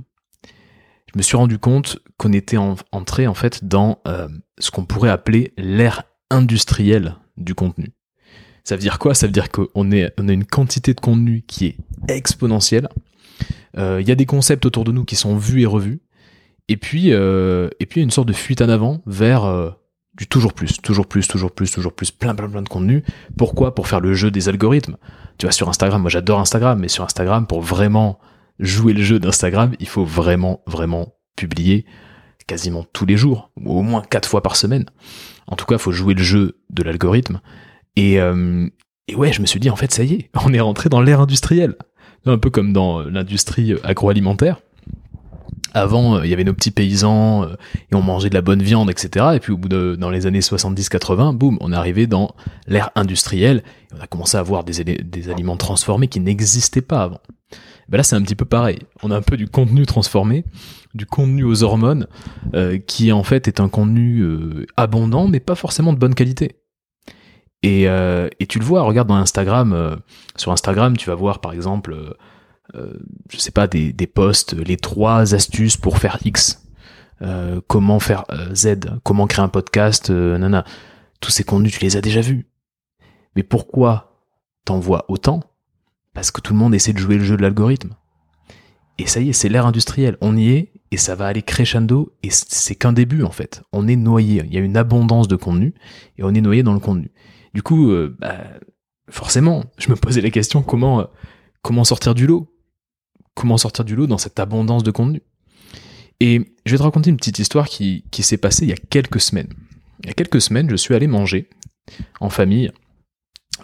Je 1.13 1.19
me 1.19 1.23
suis 1.23 1.37
rendu 1.37 1.59
compte 1.59 1.99
qu'on 2.17 2.33
était 2.33 2.57
entré 2.57 3.27
en 3.27 3.35
fait 3.35 3.65
dans 3.65 3.99
euh, 4.07 4.29
ce 4.59 4.71
qu'on 4.71 4.85
pourrait 4.85 5.11
appeler 5.11 5.53
l'ère 5.57 6.05
industrielle 6.31 7.17
du 7.41 7.55
contenu. 7.55 7.93
Ça 8.65 8.77
veut 8.77 8.83
dire 8.83 8.99
quoi? 8.99 9.15
Ça 9.15 9.27
veut 9.27 9.33
dire 9.33 9.51
qu'on 9.51 9.69
on 9.75 9.93
a 9.93 10.33
une 10.33 10.45
quantité 10.45 10.95
de 10.95 11.01
contenu 11.01 11.43
qui 11.47 11.67
est 11.67 11.77
exponentielle. 12.09 12.89
Euh, 13.77 14.01
il 14.01 14.09
y 14.09 14.13
a 14.13 14.15
des 14.15 14.27
concepts 14.27 14.67
autour 14.67 14.85
de 14.85 14.93
nous 14.93 15.05
qui 15.05 15.17
sont 15.17 15.37
vus 15.37 15.63
et 15.63 15.67
revus. 15.67 16.01
Et 16.69 16.77
puis, 16.77 17.13
euh, 17.13 17.69
et 17.81 17.87
puis 17.87 18.01
une 18.01 18.11
sorte 18.11 18.29
de 18.29 18.33
fuite 18.33 18.63
en 18.63 18.69
avant 18.69 19.03
vers 19.07 19.75
du 20.17 20.27
toujours 20.27 20.53
plus, 20.53 20.81
toujours 20.83 21.07
plus, 21.07 21.27
toujours 21.27 21.51
plus, 21.51 21.73
toujours 21.73 21.93
plus, 21.93 22.11
plein, 22.11 22.35
plein, 22.35 22.49
plein 22.49 22.63
de 22.63 22.69
contenu. 22.69 23.03
Pourquoi? 23.37 23.75
Pour 23.75 23.89
faire 23.89 24.01
le 24.01 24.13
jeu 24.13 24.31
des 24.31 24.49
algorithmes. 24.49 24.97
Tu 25.39 25.47
vois, 25.47 25.53
sur 25.53 25.69
Instagram, 25.69 26.03
moi 26.03 26.11
j'adore 26.11 26.41
Instagram, 26.41 26.79
mais 26.79 26.89
sur 26.89 27.05
Instagram, 27.05 27.47
pour 27.47 27.63
vraiment 27.63 28.19
jouer 28.59 28.93
le 28.93 29.03
jeu 29.03 29.19
d'Instagram, 29.19 29.73
il 29.81 29.89
faut 29.89 30.05
vraiment, 30.05 30.63
vraiment 30.67 31.15
publier 31.37 31.87
quasiment 32.51 32.85
tous 32.93 33.07
les 33.07 33.17
jours, 33.17 33.53
ou 33.65 33.79
au 33.79 33.83
moins 33.83 34.03
quatre 34.03 34.29
fois 34.29 34.43
par 34.43 34.57
semaine. 34.57 34.85
En 35.47 35.55
tout 35.55 35.67
cas, 35.67 35.79
faut 35.79 35.93
jouer 35.93 36.15
le 36.15 36.23
jeu 36.23 36.59
de 36.71 36.83
l'algorithme. 36.83 37.41
Et, 37.95 38.21
euh, 38.21 38.69
ouais, 39.15 39.33
je 39.33 39.41
me 39.41 39.47
suis 39.47 39.61
dit, 39.61 39.71
en 39.71 39.77
fait, 39.77 39.93
ça 39.93 40.03
y 40.03 40.15
est, 40.15 40.31
on 40.45 40.53
est 40.53 40.59
rentré 40.59 40.89
dans 40.89 41.01
l'ère 41.01 41.21
industrielle. 41.21 41.77
Un 42.27 42.39
peu 42.39 42.51
comme 42.51 42.73
dans 42.73 43.03
l'industrie 43.03 43.75
agroalimentaire. 43.85 44.61
Avant, 45.73 46.17
euh, 46.17 46.25
il 46.27 46.31
y 46.31 46.35
avait 46.35 46.43
nos 46.43 46.53
petits 46.53 46.73
paysans 46.73 47.45
euh, 47.45 47.55
et 47.93 47.95
on 47.95 48.03
mangeait 48.03 48.31
de 48.31 48.35
la 48.35 48.43
bonne 48.43 48.63
viande, 48.63 48.91
etc. 48.91 49.27
Et 49.37 49.39
puis 49.39 49.53
au 49.53 49.57
bout 49.57 49.69
de 49.69 49.97
dans 49.97 50.11
les 50.11 50.27
années 50.27 50.41
70-80, 50.41 51.37
boum, 51.37 51.57
on 51.61 51.73
est 51.73 51.77
arrivé 51.77 52.09
dans 52.09 52.35
l'ère 52.67 52.91
industrielle 52.97 53.63
et 53.93 53.95
on 53.97 54.03
a 54.03 54.09
commencé 54.09 54.37
à 54.37 54.41
avoir 54.41 54.65
des 54.65 55.31
aliments 55.31 55.57
transformés 55.57 56.09
qui 56.09 56.19
n'existaient 56.19 56.83
pas 56.83 57.05
avant. 57.05 57.21
Ben 57.91 57.97
là, 57.97 58.05
c'est 58.05 58.15
un 58.15 58.23
petit 58.23 58.37
peu 58.37 58.45
pareil. 58.45 58.79
On 59.03 59.11
a 59.11 59.17
un 59.17 59.23
peu 59.23 59.37
du 59.37 59.49
contenu 59.49 59.85
transformé, 59.85 60.45
du 60.95 61.07
contenu 61.07 61.43
aux 61.43 61.65
hormones, 61.65 62.07
euh, 62.55 62.79
qui 62.79 63.11
en 63.11 63.25
fait 63.25 63.49
est 63.49 63.59
un 63.59 63.69
contenu 63.69 64.21
euh, 64.21 64.65
abondant, 64.77 65.27
mais 65.27 65.41
pas 65.41 65.57
forcément 65.57 65.93
de 65.93 65.99
bonne 65.99 66.15
qualité. 66.15 66.61
Et, 67.65 67.89
euh, 67.89 68.29
et 68.39 68.47
tu 68.47 68.61
le 68.61 68.65
vois, 68.65 68.83
regarde 68.83 69.09
dans 69.09 69.17
Instagram, 69.17 69.99
sur 70.37 70.53
Instagram, 70.53 70.97
tu 70.97 71.11
vas 71.11 71.17
voir 71.17 71.41
par 71.41 71.53
exemple, 71.53 71.95
je 72.73 73.39
sais 73.39 73.51
pas, 73.51 73.67
des, 73.67 73.93
des 73.93 74.07
posts, 74.07 74.55
les 74.55 74.77
trois 74.77 75.35
astuces 75.35 75.77
pour 75.77 75.99
faire 75.99 76.19
X, 76.25 76.65
comment 77.67 77.99
faire 77.99 78.25
Z, 78.55 79.01
comment 79.03 79.27
créer 79.27 79.45
un 79.45 79.49
podcast, 79.49 80.11
nana. 80.11 80.65
Tous 81.21 81.31
ces 81.31 81.45
contenus, 81.45 81.73
tu 81.73 81.85
les 81.85 81.99
as 81.99 82.01
déjà 82.01 82.23
vus. 82.23 82.47
Mais 83.37 83.43
pourquoi 83.43 84.17
t'en 84.65 84.79
vois 84.79 85.05
autant 85.09 85.50
parce 86.21 86.33
que 86.33 86.43
tout 86.43 86.53
le 86.53 86.59
monde 86.59 86.75
essaie 86.75 86.93
de 86.93 86.99
jouer 86.99 87.17
le 87.17 87.25
jeu 87.25 87.39
de 87.39 87.41
l'algorithme. 87.41 87.95
Et 88.99 89.07
ça 89.07 89.21
y 89.21 89.31
est, 89.31 89.33
c'est 89.33 89.49
l'ère 89.49 89.65
industrielle. 89.65 90.19
On 90.21 90.37
y 90.37 90.51
est 90.51 90.71
et 90.91 90.99
ça 90.99 91.15
va 91.15 91.27
aller 91.27 91.41
crescendo 91.41 92.13
et 92.23 92.29
c'est 92.31 92.75
qu'un 92.75 92.93
début 92.93 93.23
en 93.23 93.31
fait. 93.31 93.63
On 93.73 93.89
est 93.89 93.97
noyé. 93.97 94.43
Il 94.45 94.53
y 94.53 94.59
a 94.59 94.61
une 94.61 94.77
abondance 94.77 95.29
de 95.29 95.37
contenu 95.37 95.73
et 96.19 96.23
on 96.23 96.35
est 96.35 96.43
noyé 96.43 96.63
dans 96.63 96.75
le 96.75 96.79
contenu. 96.79 97.11
Du 97.55 97.63
coup, 97.63 97.91
euh, 97.91 98.15
bah, 98.19 98.37
forcément, 99.09 99.65
je 99.79 99.89
me 99.89 99.97
posais 99.97 100.21
la 100.21 100.29
question 100.29 100.61
comment 100.61 101.01
euh, 101.01 101.85
sortir 101.85 102.15
du 102.15 102.27
lot? 102.27 102.55
Comment 103.35 103.57
sortir 103.57 103.87
du 103.87 103.97
lot 103.97 104.07
dans 104.07 104.19
cette 104.19 104.39
abondance 104.39 104.83
de 104.83 104.91
contenu? 104.91 105.23
Et 106.21 106.55
je 106.67 106.73
vais 106.73 106.77
te 106.77 106.83
raconter 106.83 107.09
une 107.09 107.17
petite 107.17 107.39
histoire 107.39 107.67
qui 107.67 108.05
s'est 108.11 108.37
passée 108.37 108.67
il 108.67 108.69
y 108.69 108.75
a 108.75 108.89
quelques 108.91 109.23
semaines. 109.23 109.49
Il 110.03 110.09
y 110.09 110.11
a 110.11 110.13
quelques 110.13 110.43
semaines, 110.43 110.69
je 110.69 110.77
suis 110.77 110.95
allé 110.95 111.07
manger 111.07 111.49
en 112.21 112.29
famille 112.29 112.71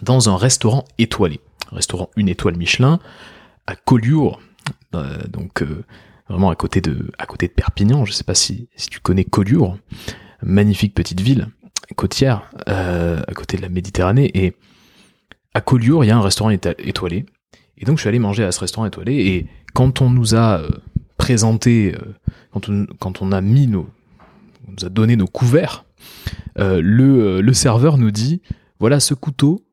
dans 0.01 0.31
un 0.31 0.37
restaurant 0.37 0.85
étoilé 0.97 1.39
restaurant 1.71 2.09
une 2.15 2.29
étoile 2.29 2.55
Michelin, 2.57 2.99
à 3.65 3.75
Collioure, 3.75 4.41
euh, 4.95 5.17
donc 5.27 5.61
euh, 5.61 5.83
vraiment 6.29 6.49
à 6.49 6.55
côté 6.55 6.81
de, 6.81 7.11
à 7.17 7.25
côté 7.25 7.47
de 7.47 7.53
Perpignan. 7.53 8.05
Je 8.05 8.13
sais 8.13 8.23
pas 8.23 8.35
si, 8.35 8.69
si 8.75 8.87
tu 8.89 8.99
connais 8.99 9.23
Collioure, 9.23 9.77
magnifique 10.41 10.93
petite 10.93 11.21
ville 11.21 11.49
côtière 11.95 12.49
euh, 12.67 13.21
à 13.27 13.33
côté 13.33 13.57
de 13.57 13.61
la 13.61 13.69
Méditerranée. 13.69 14.31
Et 14.33 14.55
à 15.53 15.61
Collioure, 15.61 16.03
il 16.03 16.07
y 16.07 16.11
a 16.11 16.17
un 16.17 16.21
restaurant 16.21 16.49
étoilé. 16.49 17.25
Et 17.77 17.85
donc 17.85 17.97
je 17.97 18.01
suis 18.01 18.09
allé 18.09 18.19
manger 18.19 18.43
à 18.43 18.51
ce 18.51 18.59
restaurant 18.59 18.85
étoilé. 18.85 19.13
Et 19.13 19.47
quand 19.73 20.01
on 20.01 20.09
nous 20.09 20.35
a 20.35 20.61
présenté, 21.17 21.95
quand 22.51 22.69
on, 22.69 22.87
quand 22.99 23.21
on 23.21 23.31
a 23.31 23.41
mis 23.41 23.67
nos, 23.67 23.87
on 24.67 24.71
nous 24.71 24.85
a 24.85 24.89
donné 24.89 25.15
nos 25.15 25.27
couverts, 25.27 25.85
le, 26.57 27.39
le 27.39 27.53
serveur 27.53 27.97
nous 27.97 28.11
dit 28.11 28.41
voilà 28.79 28.99
ce 28.99 29.13
couteau 29.13 29.66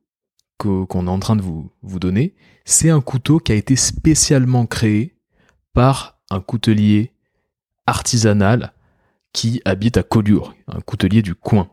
qu'on 0.59 1.07
est 1.07 1.11
en 1.11 1.19
train 1.19 1.37
de 1.37 1.43
vous, 1.43 1.71
vous 1.83 1.99
donner, 1.99 2.35
c'est 2.65 2.91
un 2.91 3.01
couteau 3.01 3.39
qui 3.39 3.53
a 3.53 3.55
été 3.55 3.77
spécialement 3.77 4.67
créé 4.67 5.17
par 5.73 6.21
un 6.31 6.41
coutelier 6.41 7.13
artisanal 7.87 8.73
qui 9.33 9.61
habite 9.65 9.97
à 9.97 10.03
Collioure, 10.03 10.55
un 10.69 10.81
coutelier 10.81 11.23
du 11.23 11.35
coin. 11.35 11.69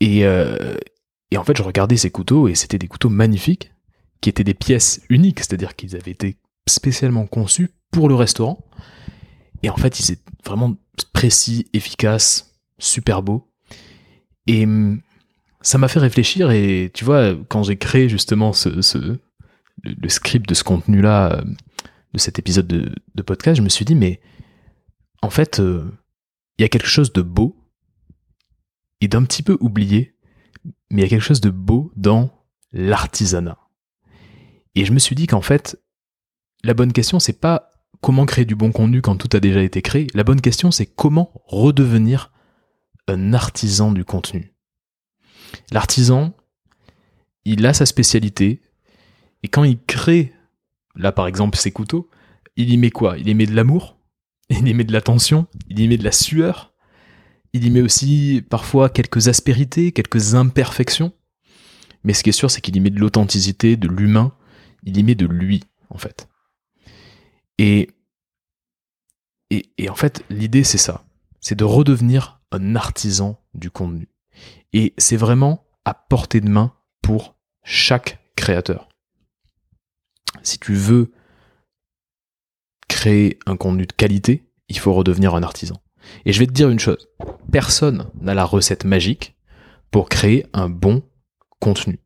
Et, 0.00 0.26
euh, 0.26 0.76
et 1.30 1.38
en 1.38 1.44
fait, 1.44 1.56
je 1.56 1.62
regardais 1.62 1.96
ces 1.96 2.10
couteaux 2.10 2.48
et 2.48 2.54
c'était 2.54 2.78
des 2.78 2.88
couteaux 2.88 3.08
magnifiques, 3.08 3.72
qui 4.20 4.28
étaient 4.28 4.44
des 4.44 4.54
pièces 4.54 5.00
uniques, 5.08 5.40
c'est-à-dire 5.40 5.76
qu'ils 5.76 5.94
avaient 5.94 6.10
été 6.10 6.36
spécialement 6.66 7.26
conçus 7.26 7.70
pour 7.90 8.08
le 8.08 8.14
restaurant. 8.14 8.64
Et 9.62 9.70
en 9.70 9.76
fait, 9.76 10.00
ils 10.00 10.12
étaient 10.12 10.32
vraiment 10.44 10.74
précis, 11.12 11.68
efficaces, 11.72 12.54
super 12.78 13.22
beaux. 13.22 13.48
Et 14.46 14.64
hum, 14.64 15.00
ça 15.60 15.78
m'a 15.78 15.88
fait 15.88 15.98
réfléchir 15.98 16.50
et 16.50 16.90
tu 16.94 17.04
vois, 17.04 17.34
quand 17.48 17.62
j'ai 17.62 17.76
créé 17.76 18.08
justement 18.08 18.52
ce, 18.52 18.68
le, 19.82 20.08
script 20.08 20.48
de 20.48 20.54
ce 20.54 20.64
contenu-là, 20.64 21.32
euh, 21.32 21.44
de 22.12 22.18
cet 22.18 22.38
épisode 22.38 22.66
de, 22.66 23.22
podcast, 23.22 23.56
je 23.56 23.62
me 23.62 23.68
suis 23.68 23.84
dit, 23.84 23.94
mais 23.94 24.20
en 25.22 25.30
fait, 25.30 25.60
euh, 25.60 25.90
il 26.58 26.62
y 26.62 26.64
a 26.64 26.68
quelque 26.68 26.88
chose 26.88 27.12
de 27.12 27.22
beau 27.22 27.56
et 29.00 29.08
d'un 29.08 29.24
petit 29.24 29.42
peu 29.42 29.56
oublié, 29.60 30.14
mais 30.90 31.02
il 31.02 31.04
y 31.04 31.06
a 31.06 31.08
quelque 31.08 31.22
chose 31.22 31.40
de 31.40 31.50
beau 31.50 31.92
dans 31.96 32.30
l'artisanat. 32.72 33.58
Et 34.74 34.84
je 34.84 34.92
me 34.92 34.98
suis 34.98 35.14
dit 35.14 35.26
qu'en 35.26 35.42
fait, 35.42 35.78
la 36.64 36.74
bonne 36.74 36.92
question, 36.92 37.18
c'est 37.18 37.40
pas 37.40 37.70
comment 38.00 38.26
créer 38.26 38.44
du 38.44 38.54
bon 38.54 38.72
contenu 38.72 39.02
quand 39.02 39.16
tout 39.16 39.34
a 39.36 39.40
déjà 39.40 39.62
été 39.62 39.82
créé. 39.82 40.06
La 40.14 40.24
bonne 40.24 40.40
question, 40.40 40.70
c'est 40.70 40.86
comment 40.86 41.32
redevenir 41.46 42.32
un 43.08 43.32
artisan 43.34 43.92
du 43.92 44.04
contenu. 44.04 44.55
L'artisan, 45.70 46.34
il 47.44 47.64
a 47.66 47.74
sa 47.74 47.86
spécialité, 47.86 48.62
et 49.42 49.48
quand 49.48 49.64
il 49.64 49.78
crée, 49.78 50.32
là 50.94 51.12
par 51.12 51.26
exemple 51.26 51.58
ses 51.58 51.72
couteaux, 51.72 52.10
il 52.56 52.70
y 52.70 52.76
met 52.76 52.90
quoi? 52.90 53.18
Il 53.18 53.28
y 53.28 53.34
met 53.34 53.46
de 53.46 53.54
l'amour, 53.54 53.98
il 54.50 54.66
y 54.66 54.74
met 54.74 54.84
de 54.84 54.92
l'attention, 54.92 55.46
il 55.68 55.78
y 55.80 55.88
met 55.88 55.98
de 55.98 56.04
la 56.04 56.12
sueur, 56.12 56.74
il 57.52 57.64
y 57.64 57.70
met 57.70 57.82
aussi 57.82 58.42
parfois 58.48 58.88
quelques 58.88 59.28
aspérités, 59.28 59.92
quelques 59.92 60.34
imperfections, 60.34 61.12
mais 62.06 62.12
ce 62.12 62.22
qui 62.22 62.30
est 62.30 62.32
sûr, 62.32 62.50
c'est 62.50 62.60
qu'il 62.60 62.76
y 62.76 62.80
met 62.80 62.90
de 62.90 63.00
l'authenticité, 63.00 63.76
de 63.76 63.88
l'humain, 63.88 64.32
il 64.84 64.96
y 64.96 65.02
met 65.02 65.16
de 65.16 65.26
lui, 65.26 65.64
en 65.90 65.98
fait. 65.98 66.28
Et, 67.58 67.90
et, 69.50 69.90
en 69.90 69.94
fait, 69.96 70.24
l'idée, 70.30 70.62
c'est 70.62 70.78
ça. 70.78 71.04
C'est 71.40 71.56
de 71.56 71.64
redevenir 71.64 72.40
un 72.52 72.76
artisan 72.76 73.40
du 73.54 73.70
contenu. 73.72 74.08
Et 74.72 74.94
c'est 74.98 75.16
vraiment 75.16 75.66
à 75.84 75.94
portée 75.94 76.40
de 76.40 76.48
main 76.48 76.72
pour 77.02 77.36
chaque 77.62 78.18
créateur. 78.36 78.88
Si 80.42 80.58
tu 80.58 80.74
veux 80.74 81.12
créer 82.88 83.38
un 83.46 83.56
contenu 83.56 83.86
de 83.86 83.92
qualité, 83.92 84.50
il 84.68 84.78
faut 84.78 84.92
redevenir 84.92 85.34
un 85.34 85.42
artisan. 85.42 85.76
Et 86.24 86.32
je 86.32 86.38
vais 86.38 86.46
te 86.46 86.52
dire 86.52 86.70
une 86.70 86.78
chose, 86.78 87.08
personne 87.50 88.10
n'a 88.20 88.34
la 88.34 88.44
recette 88.44 88.84
magique 88.84 89.36
pour 89.90 90.08
créer 90.08 90.46
un 90.52 90.68
bon 90.68 91.02
contenu. 91.60 91.98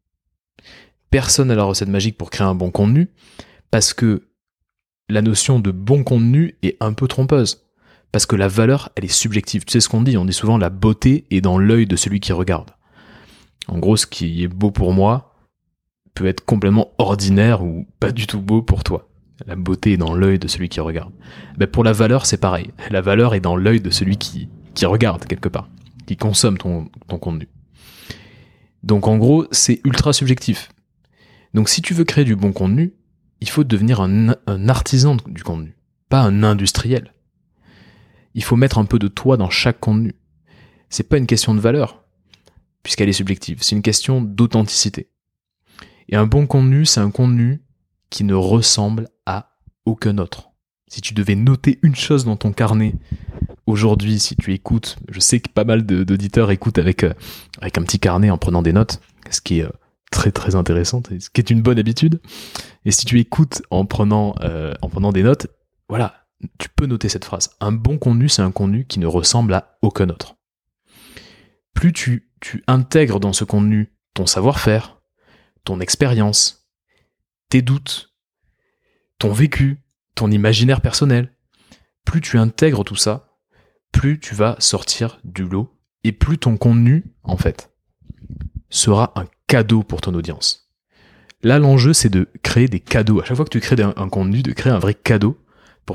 Personne 1.10 1.48
n'a 1.48 1.54
la 1.54 1.64
recette 1.64 1.88
magique 1.88 2.16
pour 2.16 2.30
créer 2.30 2.46
un 2.46 2.54
bon 2.54 2.70
contenu 2.70 3.10
parce 3.70 3.92
que 3.92 4.28
la 5.08 5.22
notion 5.22 5.58
de 5.58 5.70
bon 5.70 6.04
contenu 6.04 6.56
est 6.62 6.76
un 6.80 6.92
peu 6.92 7.08
trompeuse. 7.08 7.66
Parce 8.12 8.26
que 8.26 8.36
la 8.36 8.48
valeur, 8.48 8.90
elle 8.96 9.04
est 9.04 9.08
subjective. 9.08 9.64
Tu 9.64 9.72
sais 9.72 9.80
ce 9.80 9.88
qu'on 9.88 10.02
dit 10.02 10.16
On 10.16 10.24
dit 10.24 10.32
souvent 10.32 10.58
la 10.58 10.70
beauté 10.70 11.26
est 11.30 11.40
dans 11.40 11.58
l'œil 11.58 11.86
de 11.86 11.96
celui 11.96 12.20
qui 12.20 12.32
regarde. 12.32 12.70
En 13.68 13.78
gros, 13.78 13.96
ce 13.96 14.06
qui 14.06 14.42
est 14.42 14.48
beau 14.48 14.70
pour 14.70 14.92
moi 14.92 15.34
peut 16.14 16.26
être 16.26 16.44
complètement 16.44 16.92
ordinaire 16.98 17.62
ou 17.62 17.86
pas 18.00 18.10
du 18.10 18.26
tout 18.26 18.40
beau 18.40 18.62
pour 18.62 18.82
toi. 18.82 19.08
La 19.46 19.54
beauté 19.56 19.92
est 19.92 19.96
dans 19.96 20.14
l'œil 20.14 20.38
de 20.38 20.48
celui 20.48 20.68
qui 20.68 20.80
regarde. 20.80 21.12
Ben 21.56 21.66
pour 21.66 21.84
la 21.84 21.92
valeur, 21.92 22.26
c'est 22.26 22.36
pareil. 22.36 22.72
La 22.90 23.00
valeur 23.00 23.34
est 23.34 23.40
dans 23.40 23.56
l'œil 23.56 23.80
de 23.80 23.90
celui 23.90 24.16
qui, 24.16 24.48
regarde 24.82 25.24
quelque 25.26 25.48
part, 25.48 25.68
qui 26.06 26.16
consomme 26.16 26.58
ton, 26.58 26.88
contenu. 27.06 27.48
Donc 28.82 29.06
en 29.06 29.18
gros, 29.18 29.46
c'est 29.50 29.80
ultra 29.84 30.12
subjectif. 30.12 30.70
Donc 31.54 31.68
si 31.68 31.80
tu 31.80 31.94
veux 31.94 32.04
créer 32.04 32.24
du 32.24 32.36
bon 32.36 32.52
contenu, 32.52 32.92
il 33.40 33.48
faut 33.48 33.64
devenir 33.64 34.00
un 34.00 34.68
artisan 34.68 35.16
du 35.26 35.42
contenu, 35.42 35.76
pas 36.08 36.20
un 36.20 36.42
industriel. 36.42 37.12
Il 38.34 38.44
faut 38.44 38.56
mettre 38.56 38.78
un 38.78 38.84
peu 38.84 38.98
de 38.98 39.08
toi 39.08 39.36
dans 39.36 39.50
chaque 39.50 39.80
contenu. 39.80 40.14
C'est 40.88 41.08
pas 41.08 41.18
une 41.18 41.26
question 41.26 41.54
de 41.54 41.60
valeur, 41.60 42.04
puisqu'elle 42.82 43.08
est 43.08 43.14
subjective. 43.14 43.58
C'est 43.62 43.76
une 43.76 43.82
question 43.82 44.20
d'authenticité. 44.20 45.08
Et 46.08 46.16
un 46.16 46.26
bon 46.26 46.46
contenu, 46.46 46.84
c'est 46.84 47.00
un 47.00 47.10
contenu 47.10 47.62
qui 48.10 48.24
ne 48.24 48.34
ressemble 48.34 49.08
à 49.26 49.56
aucun 49.84 50.18
autre. 50.18 50.50
Si 50.88 51.00
tu 51.00 51.14
devais 51.14 51.36
noter 51.36 51.78
une 51.82 51.94
chose 51.94 52.24
dans 52.24 52.36
ton 52.36 52.52
carnet 52.52 52.94
aujourd'hui, 53.66 54.18
si 54.18 54.34
tu 54.34 54.52
écoutes, 54.52 54.96
je 55.08 55.20
sais 55.20 55.38
que 55.38 55.48
pas 55.48 55.64
mal 55.64 55.82
d'auditeurs 55.86 56.50
écoutent 56.50 56.78
avec, 56.78 57.04
euh, 57.04 57.14
avec 57.60 57.78
un 57.78 57.82
petit 57.82 58.00
carnet 58.00 58.30
en 58.30 58.38
prenant 58.38 58.62
des 58.62 58.72
notes, 58.72 59.00
ce 59.30 59.40
qui 59.40 59.60
est 59.60 59.64
euh, 59.64 59.70
très 60.10 60.32
très 60.32 60.56
intéressant, 60.56 61.02
ce 61.06 61.30
qui 61.30 61.40
est 61.40 61.50
une 61.50 61.62
bonne 61.62 61.78
habitude. 61.78 62.20
Et 62.84 62.90
si 62.90 63.06
tu 63.06 63.20
écoutes 63.20 63.62
en 63.70 63.86
prenant, 63.86 64.34
euh, 64.40 64.74
en 64.82 64.88
prenant 64.88 65.12
des 65.12 65.22
notes, 65.22 65.46
voilà, 65.88 66.19
tu 66.58 66.68
peux 66.68 66.86
noter 66.86 67.08
cette 67.08 67.24
phrase. 67.24 67.50
Un 67.60 67.72
bon 67.72 67.98
contenu, 67.98 68.28
c'est 68.28 68.42
un 68.42 68.50
contenu 68.52 68.86
qui 68.86 68.98
ne 68.98 69.06
ressemble 69.06 69.54
à 69.54 69.78
aucun 69.82 70.08
autre. 70.08 70.36
Plus 71.74 71.92
tu, 71.92 72.26
intègres 72.66 73.20
dans 73.20 73.32
ce 73.32 73.44
contenu 73.44 73.92
ton 74.14 74.26
savoir-faire, 74.26 75.00
ton 75.64 75.80
expérience, 75.80 76.68
tes 77.48 77.62
doutes, 77.62 78.14
ton 79.18 79.32
vécu, 79.32 79.82
ton 80.14 80.30
imaginaire 80.30 80.80
personnel. 80.80 81.32
Plus 82.04 82.20
tu 82.20 82.38
intègres 82.38 82.84
tout 82.84 82.96
ça, 82.96 83.36
plus 83.92 84.18
tu 84.18 84.34
vas 84.34 84.56
sortir 84.58 85.20
du 85.24 85.46
lot 85.46 85.78
et 86.04 86.12
plus 86.12 86.38
ton 86.38 86.56
contenu, 86.56 87.04
en 87.22 87.36
fait, 87.36 87.72
sera 88.70 89.12
un 89.16 89.26
cadeau 89.46 89.82
pour 89.82 90.00
ton 90.00 90.14
audience. 90.14 90.70
Là, 91.42 91.58
l'enjeu, 91.58 91.92
c'est 91.92 92.08
de 92.08 92.28
créer 92.42 92.68
des 92.68 92.80
cadeaux. 92.80 93.20
À 93.20 93.24
chaque 93.24 93.36
fois 93.36 93.44
que 93.44 93.50
tu 93.50 93.60
crées 93.60 93.80
un, 93.82 94.08
contenu, 94.08 94.42
de 94.42 94.52
créer 94.52 94.72
un 94.72 94.78
vrai 94.78 94.94
cadeau 94.94 95.38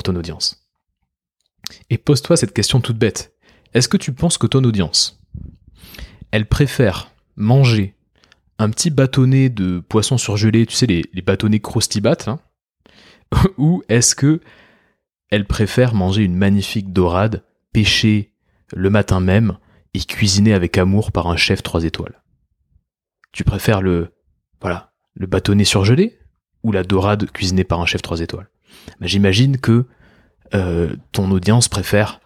ton 0.03 0.15
audience. 0.15 0.65
Et 1.89 1.97
pose-toi 1.97 2.37
cette 2.37 2.53
question 2.53 2.81
toute 2.81 2.97
bête. 2.97 3.35
Est-ce 3.73 3.89
que 3.89 3.97
tu 3.97 4.13
penses 4.13 4.37
que 4.37 4.47
ton 4.47 4.63
audience, 4.63 5.21
elle 6.31 6.47
préfère 6.47 7.11
manger 7.35 7.95
un 8.57 8.69
petit 8.69 8.89
bâtonnet 8.89 9.49
de 9.49 9.79
poisson 9.79 10.17
surgelé, 10.17 10.65
tu 10.65 10.75
sais, 10.75 10.85
les, 10.85 11.21
bâtonnets 11.21 11.59
croustibat, 11.59 12.17
hein, 12.27 12.39
ou 13.57 13.83
est-ce 13.89 14.15
que 14.15 14.39
elle 15.29 15.45
préfère 15.45 15.93
manger 15.93 16.23
une 16.23 16.35
magnifique 16.35 16.93
dorade, 16.93 17.43
pêchée 17.73 18.31
le 18.73 18.89
matin 18.89 19.19
même 19.19 19.57
et 19.93 19.99
cuisinée 19.99 20.53
avec 20.53 20.77
amour 20.77 21.11
par 21.11 21.27
un 21.27 21.35
chef 21.35 21.63
trois 21.63 21.83
étoiles? 21.83 22.21
Tu 23.33 23.43
préfères 23.43 23.81
le, 23.81 24.13
voilà, 24.61 24.93
le 25.15 25.27
bâtonnet 25.27 25.65
surgelé 25.65 26.17
ou 26.63 26.71
la 26.71 26.83
dorade 26.83 27.29
cuisinée 27.31 27.65
par 27.65 27.81
un 27.81 27.85
chef 27.85 28.01
trois 28.01 28.21
étoiles? 28.21 28.49
J'imagine 29.01 29.57
que 29.57 29.85
euh, 30.53 30.95
ton 31.11 31.31
audience 31.31 31.67
préfère 31.67 32.19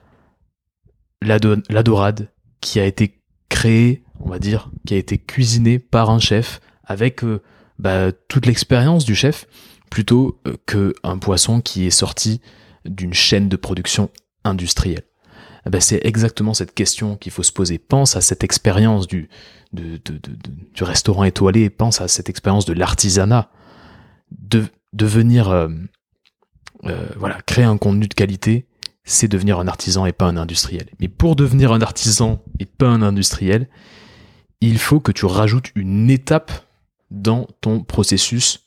la, 1.22 1.40
dorade 1.40 2.30
qui 2.62 2.80
a 2.80 2.86
été 2.86 3.20
créée 3.50 4.04
on 4.20 4.30
va 4.30 4.40
dire, 4.40 4.70
qui 4.86 4.94
a 4.94 4.98
été 4.98 5.18
cuisiné 5.18 5.80
par 5.80 6.10
un 6.10 6.20
chef 6.20 6.60
avec 6.84 7.24
euh, 7.24 7.42
bah, 7.78 8.12
toute 8.28 8.46
l'expérience 8.46 9.06
du 9.06 9.16
chef, 9.16 9.48
plutôt 9.90 10.40
euh, 10.48 10.56
qu'un 10.66 11.18
poisson 11.18 11.62
qui 11.62 11.86
est 11.86 11.92
sorti 11.92 12.42
d'une 12.86 13.14
chaîne 13.14 13.50
de 13.50 13.56
production 13.56 14.10
industrielle. 14.44 15.04
Eh 15.66 15.70
ben, 15.70 15.82
c'est 15.82 16.02
exactement 16.04 16.54
cette 16.54 16.74
question 16.74 17.16
qu'il 17.16 17.32
faut 17.32 17.44
se 17.44 17.52
poser. 17.52 17.78
Pense 17.78 18.16
à 18.16 18.22
cette 18.22 18.44
expérience 18.44 19.08
du, 19.08 19.30
du 19.74 20.84
restaurant 20.84 21.24
étoilé, 21.24 21.70
pense 21.70 22.02
à 22.02 22.08
cette 22.08 22.30
expérience 22.30 22.66
de 22.66 22.74
l'artisanat, 22.74 23.50
de 24.32 24.66
devenir, 24.94 25.50
euh, 25.50 25.68
voilà, 27.18 27.42
créer 27.46 27.66
un 27.66 27.78
contenu 27.78 28.08
de 28.08 28.14
qualité, 28.14 28.66
c'est 29.04 29.28
devenir 29.28 29.60
un 29.60 29.68
artisan 29.68 30.06
et 30.06 30.12
pas 30.12 30.26
un 30.26 30.38
industriel. 30.38 30.88
Mais 31.00 31.08
pour 31.08 31.36
devenir 31.36 31.72
un 31.72 31.82
artisan 31.82 32.42
et 32.60 32.66
pas 32.66 32.88
un 32.88 33.02
industriel, 33.02 33.68
il 34.62 34.78
faut 34.78 35.00
que 35.00 35.12
tu 35.12 35.26
rajoutes 35.26 35.72
une 35.76 36.10
étape 36.10 36.52
dans 37.12 37.48
ton 37.62 37.82
processus 37.82 38.62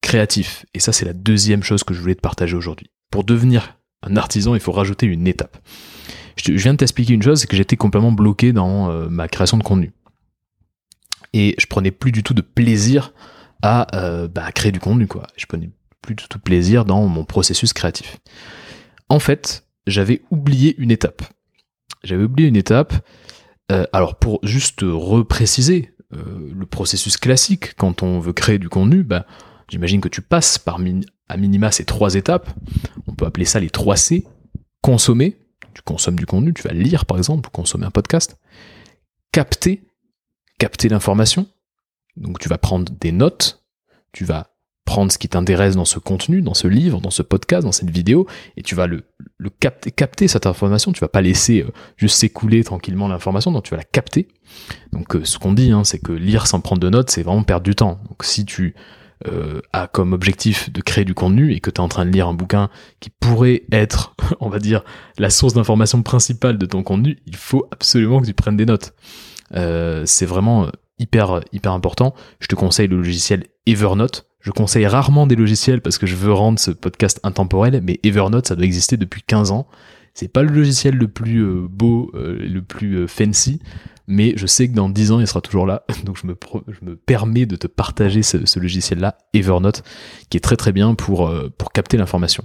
créatif. 0.00 0.66
Et 0.74 0.80
ça, 0.80 0.92
c'est 0.92 1.04
la 1.04 1.12
deuxième 1.12 1.62
chose 1.62 1.84
que 1.84 1.94
je 1.94 2.00
voulais 2.00 2.14
te 2.14 2.20
partager 2.20 2.56
aujourd'hui. 2.56 2.90
Pour 3.10 3.24
devenir 3.24 3.78
un 4.02 4.16
artisan, 4.16 4.54
il 4.54 4.60
faut 4.60 4.72
rajouter 4.72 5.06
une 5.06 5.26
étape. 5.26 5.56
Je, 6.36 6.52
viens 6.52 6.72
de 6.72 6.78
t'expliquer 6.78 7.14
une 7.14 7.22
chose, 7.22 7.40
c'est 7.40 7.46
que 7.46 7.56
j'étais 7.56 7.76
complètement 7.76 8.12
bloqué 8.12 8.52
dans 8.52 8.90
euh, 8.90 9.08
ma 9.08 9.28
création 9.28 9.58
de 9.58 9.62
contenu. 9.62 9.92
Et 11.32 11.54
je 11.58 11.66
prenais 11.66 11.90
plus 11.90 12.12
du 12.12 12.22
tout 12.22 12.34
de 12.34 12.40
plaisir 12.40 13.12
à, 13.62 13.96
euh, 13.96 14.28
bah, 14.28 14.50
créer 14.52 14.72
du 14.72 14.80
contenu, 14.80 15.06
quoi. 15.06 15.26
Plus 16.02 16.14
du 16.14 16.24
tout 16.28 16.38
plaisir 16.38 16.84
dans 16.84 17.06
mon 17.06 17.24
processus 17.24 17.72
créatif. 17.72 18.18
En 19.08 19.18
fait, 19.18 19.64
j'avais 19.86 20.22
oublié 20.30 20.74
une 20.78 20.90
étape. 20.90 21.22
J'avais 22.04 22.24
oublié 22.24 22.48
une 22.48 22.56
étape, 22.56 22.92
euh, 23.70 23.86
alors 23.92 24.16
pour 24.16 24.40
juste 24.42 24.80
repréciser 24.82 25.94
euh, 26.12 26.50
le 26.54 26.66
processus 26.66 27.16
classique 27.16 27.74
quand 27.76 28.02
on 28.02 28.18
veut 28.18 28.32
créer 28.32 28.58
du 28.58 28.68
contenu, 28.68 29.02
bah, 29.02 29.24
j'imagine 29.68 30.00
que 30.00 30.08
tu 30.08 30.20
passes 30.20 30.58
par 30.58 30.78
à 31.28 31.36
minima 31.36 31.70
ces 31.70 31.84
trois 31.84 32.14
étapes. 32.16 32.50
On 33.06 33.14
peut 33.14 33.24
appeler 33.24 33.46
ça 33.46 33.60
les 33.60 33.70
trois 33.70 33.96
C. 33.96 34.26
Consommer, 34.82 35.38
tu 35.74 35.82
consommes 35.82 36.16
du 36.16 36.26
contenu, 36.26 36.52
tu 36.52 36.62
vas 36.62 36.74
lire 36.74 37.06
par 37.06 37.16
exemple, 37.16 37.48
consommer 37.50 37.86
un 37.86 37.90
podcast. 37.90 38.36
Capter, 39.30 39.84
capter 40.58 40.88
l'information. 40.88 41.46
Donc 42.16 42.38
tu 42.40 42.48
vas 42.48 42.58
prendre 42.58 42.92
des 42.92 43.12
notes, 43.12 43.64
tu 44.12 44.24
vas 44.24 44.51
prendre 44.84 45.12
ce 45.12 45.18
qui 45.18 45.28
t'intéresse 45.28 45.76
dans 45.76 45.84
ce 45.84 45.98
contenu, 45.98 46.42
dans 46.42 46.54
ce 46.54 46.66
livre, 46.66 47.00
dans 47.00 47.10
ce 47.10 47.22
podcast, 47.22 47.64
dans 47.64 47.72
cette 47.72 47.90
vidéo, 47.90 48.26
et 48.56 48.62
tu 48.62 48.74
vas 48.74 48.86
le, 48.86 49.04
capter, 49.60 49.90
capter 49.90 50.28
cette 50.28 50.46
information. 50.46 50.92
Tu 50.92 51.00
vas 51.00 51.08
pas 51.08 51.22
laisser 51.22 51.62
euh, 51.62 51.70
juste 51.96 52.16
s'écouler 52.16 52.64
tranquillement 52.64 53.08
l'information, 53.08 53.52
donc 53.52 53.64
tu 53.64 53.70
vas 53.70 53.76
la 53.76 53.84
capter. 53.84 54.28
Donc 54.92 55.14
euh, 55.14 55.24
ce 55.24 55.38
qu'on 55.38 55.52
dit, 55.52 55.70
hein, 55.70 55.84
c'est 55.84 56.00
que 56.00 56.12
lire 56.12 56.46
sans 56.46 56.60
prendre 56.60 56.80
de 56.80 56.88
notes, 56.88 57.10
c'est 57.10 57.22
vraiment 57.22 57.44
perdre 57.44 57.62
du 57.64 57.74
temps. 57.74 58.00
Donc 58.08 58.24
si 58.24 58.44
tu 58.44 58.74
euh, 59.28 59.60
as 59.72 59.86
comme 59.86 60.12
objectif 60.12 60.72
de 60.72 60.80
créer 60.80 61.04
du 61.04 61.14
contenu 61.14 61.52
et 61.52 61.60
que 61.60 61.70
tu 61.70 61.76
es 61.76 61.80
en 61.80 61.88
train 61.88 62.04
de 62.04 62.10
lire 62.10 62.26
un 62.26 62.34
bouquin 62.34 62.68
qui 62.98 63.10
pourrait 63.10 63.62
être, 63.70 64.16
on 64.40 64.48
va 64.48 64.58
dire, 64.58 64.82
la 65.16 65.30
source 65.30 65.54
d'information 65.54 66.02
principale 66.02 66.58
de 66.58 66.66
ton 66.66 66.82
contenu, 66.82 67.18
il 67.26 67.36
faut 67.36 67.68
absolument 67.70 68.20
que 68.20 68.26
tu 68.26 68.34
prennes 68.34 68.56
des 68.56 68.66
notes. 68.66 68.94
c'est 69.52 70.26
vraiment 70.26 70.66
hyper 70.98 71.40
hyper 71.52 71.72
important. 71.72 72.14
Je 72.40 72.48
te 72.48 72.56
conseille 72.56 72.88
le 72.88 72.96
logiciel 72.96 73.44
Evernote 73.66 74.26
je 74.42 74.50
conseille 74.50 74.86
rarement 74.86 75.26
des 75.26 75.36
logiciels 75.36 75.80
parce 75.80 75.98
que 75.98 76.06
je 76.06 76.16
veux 76.16 76.32
rendre 76.32 76.58
ce 76.58 76.72
podcast 76.72 77.20
intemporel, 77.22 77.80
mais 77.82 78.00
Evernote, 78.02 78.48
ça 78.48 78.56
doit 78.56 78.64
exister 78.64 78.96
depuis 78.96 79.22
15 79.22 79.52
ans. 79.52 79.66
C'est 80.14 80.28
pas 80.28 80.42
le 80.42 80.52
logiciel 80.52 80.96
le 80.96 81.08
plus 81.08 81.42
euh, 81.42 81.66
beau, 81.70 82.10
euh, 82.14 82.36
le 82.36 82.60
plus 82.60 82.96
euh, 82.96 83.06
fancy, 83.06 83.60
mais 84.06 84.34
je 84.36 84.46
sais 84.46 84.68
que 84.68 84.74
dans 84.74 84.88
10 84.88 85.12
ans, 85.12 85.20
il 85.20 85.26
sera 85.26 85.40
toujours 85.40 85.64
là. 85.64 85.84
Donc 86.04 86.18
je 86.20 86.26
me, 86.26 86.96
permets 86.96 87.46
de 87.46 87.56
te 87.56 87.68
partager 87.68 88.22
ce, 88.22 88.44
ce 88.44 88.58
logiciel-là, 88.58 89.16
Evernote, 89.32 89.84
qui 90.28 90.36
est 90.36 90.40
très 90.40 90.56
très 90.56 90.72
bien 90.72 90.94
pour, 90.94 91.32
pour 91.56 91.72
capter 91.72 91.96
l'information. 91.96 92.44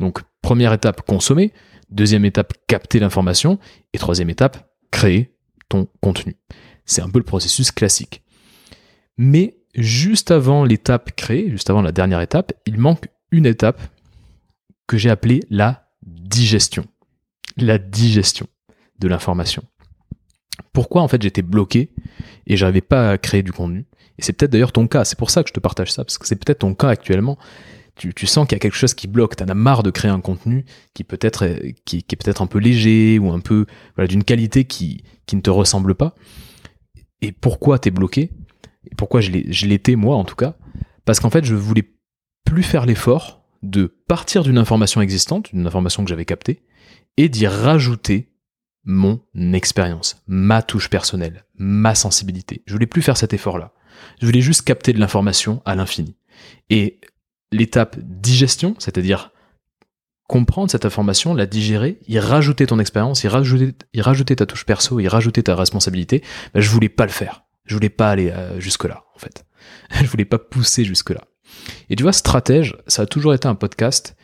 Donc 0.00 0.20
première 0.42 0.72
étape, 0.72 1.02
consommer. 1.02 1.52
Deuxième 1.90 2.24
étape, 2.24 2.52
capter 2.66 2.98
l'information. 2.98 3.58
Et 3.92 3.98
troisième 3.98 4.28
étape, 4.28 4.68
créer 4.90 5.36
ton 5.68 5.86
contenu. 6.00 6.36
C'est 6.84 7.02
un 7.02 7.08
peu 7.08 7.18
le 7.18 7.24
processus 7.24 7.70
classique. 7.70 8.22
Mais 9.16 9.56
juste 9.76 10.30
avant 10.30 10.64
l'étape 10.64 11.14
créée, 11.14 11.50
juste 11.50 11.70
avant 11.70 11.82
la 11.82 11.92
dernière 11.92 12.20
étape, 12.20 12.52
il 12.66 12.78
manque 12.78 13.08
une 13.30 13.46
étape 13.46 13.80
que 14.86 14.96
j'ai 14.96 15.10
appelée 15.10 15.40
la 15.50 15.88
digestion. 16.02 16.86
La 17.56 17.78
digestion 17.78 18.46
de 18.98 19.08
l'information. 19.08 19.62
Pourquoi 20.72 21.02
en 21.02 21.08
fait 21.08 21.22
j'étais 21.22 21.42
bloqué 21.42 21.90
et 22.46 22.56
j'arrivais 22.56 22.80
pas 22.80 23.10
à 23.10 23.18
créer 23.18 23.42
du 23.42 23.52
contenu? 23.52 23.86
Et 24.18 24.22
c'est 24.22 24.32
peut-être 24.32 24.52
d'ailleurs 24.52 24.72
ton 24.72 24.86
cas, 24.86 25.04
c'est 25.04 25.18
pour 25.18 25.30
ça 25.30 25.42
que 25.42 25.48
je 25.48 25.54
te 25.54 25.60
partage 25.60 25.92
ça, 25.92 26.04
parce 26.04 26.18
que 26.18 26.26
c'est 26.26 26.36
peut-être 26.36 26.60
ton 26.60 26.74
cas 26.74 26.88
actuellement. 26.88 27.38
Tu, 27.96 28.26
sens 28.26 28.46
qu'il 28.46 28.54
y 28.54 28.56
a 28.56 28.58
quelque 28.58 28.76
chose 28.76 28.92
qui 28.92 29.06
bloque, 29.06 29.36
tu 29.36 29.42
en 29.42 29.48
as 29.48 29.54
marre 29.54 29.82
de 29.82 29.90
créer 29.90 30.10
un 30.10 30.20
contenu 30.20 30.66
qui 30.92 31.02
peut 31.02 31.18
être 31.22 31.48
qui, 31.86 31.96
est 31.96 32.16
peut-être 32.16 32.42
un 32.42 32.46
peu 32.46 32.58
léger 32.58 33.18
ou 33.18 33.32
un 33.32 33.40
peu 33.40 33.64
voilà, 33.94 34.06
d'une 34.06 34.22
qualité 34.22 34.64
qui, 34.64 35.02
qui 35.24 35.34
ne 35.34 35.40
te 35.40 35.48
ressemble 35.48 35.94
pas. 35.94 36.14
Et 37.22 37.32
pourquoi 37.32 37.78
t'es 37.78 37.90
bloqué? 37.90 38.32
Pourquoi 38.96 39.20
je 39.20 39.66
l'étais 39.66 39.96
moi 39.96 40.16
en 40.16 40.24
tout 40.24 40.36
cas 40.36 40.56
Parce 41.04 41.20
qu'en 41.20 41.30
fait 41.30 41.44
je 41.44 41.54
voulais 41.54 41.90
plus 42.44 42.62
faire 42.62 42.86
l'effort 42.86 43.44
de 43.62 43.86
partir 43.86 44.42
d'une 44.42 44.58
information 44.58 45.00
existante, 45.00 45.52
d'une 45.52 45.66
information 45.66 46.04
que 46.04 46.08
j'avais 46.08 46.24
captée, 46.24 46.62
et 47.16 47.28
d'y 47.28 47.46
rajouter 47.46 48.32
mon 48.84 49.20
expérience, 49.52 50.22
ma 50.26 50.62
touche 50.62 50.88
personnelle, 50.88 51.44
ma 51.56 51.94
sensibilité. 51.94 52.62
Je 52.66 52.72
voulais 52.72 52.86
plus 52.86 53.02
faire 53.02 53.16
cet 53.16 53.32
effort-là. 53.34 53.72
Je 54.20 54.26
voulais 54.26 54.40
juste 54.40 54.62
capter 54.62 54.92
de 54.92 55.00
l'information 55.00 55.60
à 55.64 55.74
l'infini. 55.74 56.16
Et 56.70 57.00
l'étape 57.50 57.98
digestion, 57.98 58.76
c'est-à-dire 58.78 59.32
comprendre 60.28 60.70
cette 60.70 60.84
information, 60.84 61.34
la 61.34 61.46
digérer, 61.46 61.98
y 62.06 62.18
rajouter 62.18 62.66
ton 62.66 62.78
expérience, 62.78 63.24
y 63.24 63.28
rajouter, 63.28 63.74
y 63.92 64.00
rajouter 64.00 64.36
ta 64.36 64.46
touche 64.46 64.64
perso, 64.64 65.00
y 65.00 65.08
rajouter 65.08 65.42
ta 65.42 65.54
responsabilité, 65.54 66.22
ben, 66.54 66.60
je 66.60 66.70
voulais 66.70 66.88
pas 66.88 67.06
le 67.06 67.12
faire. 67.12 67.45
Je 67.66 67.74
voulais 67.74 67.90
pas 67.90 68.10
aller 68.10 68.30
euh, 68.30 68.58
jusque-là, 68.60 69.04
en 69.14 69.18
fait. 69.18 69.44
je 69.90 70.06
voulais 70.06 70.24
pas 70.24 70.38
pousser 70.38 70.84
jusque-là. 70.84 71.24
Et 71.90 71.96
tu 71.96 72.02
vois, 72.02 72.12
Stratège, 72.12 72.76
ça 72.86 73.02
a 73.02 73.06
toujours 73.06 73.34
été 73.34 73.48
un 73.48 73.54
podcast 73.54 74.16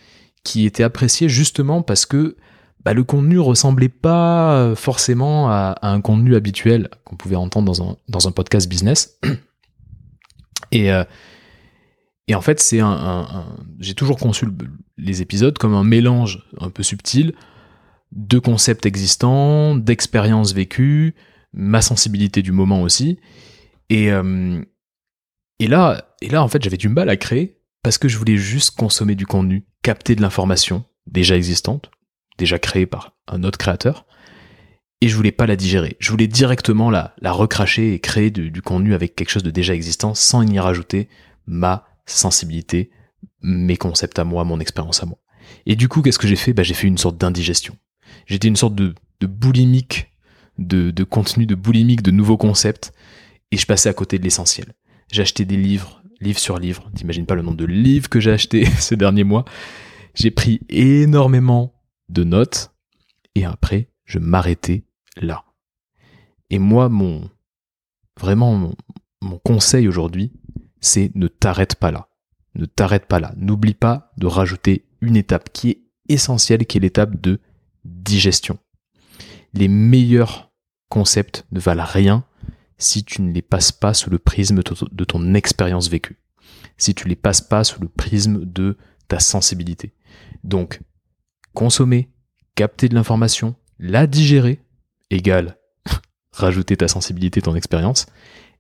qui 0.45 0.67
était 0.67 0.83
apprécié 0.83 1.29
justement 1.29 1.83
parce 1.83 2.07
que 2.07 2.37
bah, 2.85 2.95
le 2.95 3.05
contenu 3.05 3.39
ressemblait 3.39 3.89
pas 3.89 4.75
forcément 4.75 5.49
à, 5.51 5.79
un 5.83 6.01
contenu 6.01 6.35
habituel 6.35 6.89
qu'on 7.05 7.17
pouvait 7.17 7.37
entendre 7.37 7.67
dans 7.67 7.91
un, 7.91 7.97
dans 8.09 8.27
un 8.27 8.33
podcast 8.33 8.69
business. 8.69 9.19
Et, 10.73 10.91
euh, 10.91 11.05
et 12.29 12.35
en 12.35 12.41
fait, 12.41 12.61
c'est 12.61 12.81
un, 12.81 13.47
j'ai 13.79 13.95
toujours 13.95 14.19
conçu 14.19 14.47
les 14.97 15.21
épisodes 15.23 15.59
comme 15.59 15.75
un 15.75 15.85
mélange 15.85 16.49
un 16.61 16.71
peu 16.71 16.83
subtil 16.83 17.35
de 18.13 18.39
concepts 18.39 18.87
existants, 18.87 19.75
d'expériences 19.75 20.55
vécues, 20.55 21.15
ma 21.53 21.83
sensibilité 21.83 22.43
du 22.43 22.53
moment 22.53 22.83
aussi. 22.83 23.19
Et, 23.91 24.11
euh, 24.11 24.63
et 25.59 25.67
là, 25.67 26.17
et 26.21 26.29
là, 26.29 26.43
en 26.43 26.49
fait, 26.49 26.63
j'avais 26.63 26.77
du 26.77 26.89
mal 26.89 27.09
à 27.09 27.17
créer 27.17 27.61
parce 27.83 27.99
que 27.99 28.09
je 28.09 28.17
voulais 28.17 28.37
juste 28.37 28.77
consommer 28.77 29.15
du 29.15 29.27
contenu, 29.27 29.67
capter 29.83 30.15
de 30.15 30.23
l'information 30.23 30.85
déjà 31.07 31.37
existante, 31.37 31.91
déjà 32.39 32.59
créée 32.59 32.87
par 32.87 33.17
un 33.27 33.43
autre 33.43 33.59
créateur, 33.59 34.07
et 35.01 35.09
je 35.09 35.17
voulais 35.17 35.33
pas 35.33 35.47
la 35.47 35.57
digérer. 35.57 35.97
Je 35.99 36.11
voulais 36.11 36.29
directement 36.29 36.89
la, 36.89 37.15
la 37.21 37.33
recracher 37.33 37.93
et 37.93 37.99
créer 37.99 38.31
du 38.31 38.63
contenu 38.63 38.95
avec 38.95 39.17
quelque 39.17 39.31
chose 39.31 39.43
de 39.43 39.51
déjà 39.51 39.75
existant 39.75 40.15
sans 40.15 40.43
y 40.49 40.59
rajouter 40.61 41.09
ma 41.47 41.87
sensibilité, 42.07 42.91
mes 43.43 43.77
concepts 43.77 44.21
à 44.21 44.25
moi, 44.25 44.45
mon 44.45 44.61
expérience 44.61 45.03
à 45.03 45.07
moi. 45.07 45.19
Et 45.67 45.75
du 45.75 45.89
coup, 45.89 46.03
qu'est-ce 46.03 46.21
que 46.21 46.29
j'ai 46.29 46.37
fait? 46.37 46.53
Bah, 46.53 46.63
J'ai 46.63 46.75
fait 46.75 46.87
une 46.87 46.99
sorte 46.99 47.19
d'indigestion. 47.19 47.77
J'étais 48.27 48.47
une 48.47 48.57
sorte 48.57 48.77
de, 48.77 48.95
de 49.21 49.27
boulimique, 49.27 50.12
de, 50.59 51.05
contenu, 51.05 51.47
de 51.47 51.55
boulimique, 51.55 52.03
de 52.03 52.11
nouveaux 52.11 52.37
concepts, 52.37 52.93
et 53.51 53.57
je 53.57 53.67
passais 53.67 53.89
à 53.89 53.95
côté 53.95 54.19
de 54.19 54.25
l'essentiel. 54.25 54.75
Acheté 55.17 55.45
des 55.45 55.59
livres, 55.59 56.03
livre 56.21 56.39
sur 56.39 56.59
livre. 56.59 56.91
T'imagines 56.95 57.27
pas 57.27 57.35
le 57.35 57.43
nombre 57.43 57.59
de 57.59 57.67
livres 57.67 58.09
que 58.09 58.19
j'ai 58.19 58.33
acheté 58.33 58.65
ces 58.79 58.97
derniers 58.97 59.25
mois. 59.25 59.45
J'ai 60.15 60.31
pris 60.31 60.61
énormément 60.71 61.75
de 62.09 62.25
notes, 62.25 62.73
et 63.35 63.45
après, 63.45 63.89
je 64.05 64.19
m'arrêtais 64.19 64.85
là. 65.21 65.45
Et 66.51 66.59
moi, 66.59 66.89
mon 66.89 67.31
vraiment 68.21 68.75
mon, 69.21 69.39
conseil 69.39 69.89
aujourd'hui, 69.89 70.33
c'est 70.81 71.11
ne 71.15 71.29
t'arrête 71.29 71.77
pas 71.77 71.91
là. 71.91 72.09
Ne 72.55 72.67
t'arrête 72.67 73.07
pas 73.07 73.21
là. 73.21 73.33
N'oublie 73.37 73.75
pas 73.75 74.13
de 74.19 74.27
rajouter 74.27 74.85
une 75.01 75.17
étape 75.17 75.51
qui 75.53 75.71
est 75.71 75.83
essentielle, 76.09 76.67
qui 76.67 76.79
est 76.79 76.81
l'étape 76.81 77.21
de 77.21 77.41
digestion. 77.85 78.59
Les 79.55 79.69
meilleurs 79.69 80.53
concepts 80.89 81.47
ne 81.53 81.61
valent 81.61 81.85
rien 81.85 82.25
si 82.79 83.05
tu 83.05 83.23
ne 83.23 83.33
les 83.33 83.43
passes 83.43 83.73
pas 83.73 83.95
sous 83.95 84.11
le 84.11 84.19
prisme 84.19 84.63
de 84.63 85.05
ton 85.05 85.35
expérience 85.35 85.89
vécue. 85.89 86.19
Si 86.77 86.95
tu 86.95 87.09
les 87.09 87.17
passes 87.17 87.41
pas 87.41 87.65
sous 87.65 87.81
le 87.81 87.89
prisme 87.89 88.45
de 88.45 88.77
ta 89.09 89.21
sensibilité. 89.21 89.95
Donc, 90.43 90.81
consommer, 91.55 92.11
capter 92.55 92.89
de 92.89 92.95
l'information, 92.95 93.55
la 93.79 94.07
digérer, 94.07 94.61
égale 95.11 95.59
rajouter 96.33 96.77
ta 96.77 96.89
sensibilité, 96.89 97.43
ton 97.43 97.55
expérience, 97.55 98.07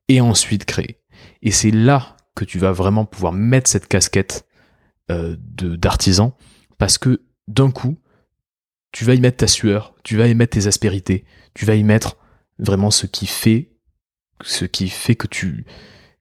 et 0.08 0.20
ensuite 0.20 0.64
créer. 0.64 1.00
Et 1.42 1.50
c'est 1.50 1.70
là 1.70 2.16
que 2.34 2.44
tu 2.44 2.58
vas 2.58 2.72
vraiment 2.72 3.04
pouvoir 3.04 3.32
mettre 3.32 3.70
cette 3.70 3.88
casquette 3.88 4.46
euh, 5.10 5.36
d'artisan, 5.38 6.36
parce 6.78 6.98
que 6.98 7.22
d'un 7.48 7.70
coup, 7.70 7.98
tu 8.92 9.04
vas 9.04 9.14
y 9.14 9.20
mettre 9.20 9.38
ta 9.38 9.46
sueur, 9.46 9.94
tu 10.04 10.16
vas 10.16 10.28
y 10.28 10.34
mettre 10.34 10.58
tes 10.58 10.66
aspérités, 10.66 11.24
tu 11.54 11.64
vas 11.64 11.74
y 11.74 11.82
mettre 11.82 12.18
vraiment 12.58 12.90
ce 12.90 13.06
qui 13.06 13.26
fait, 13.26 13.72
ce 14.42 14.64
qui 14.64 14.88
fait 14.88 15.16
que 15.16 15.26
tu, 15.26 15.64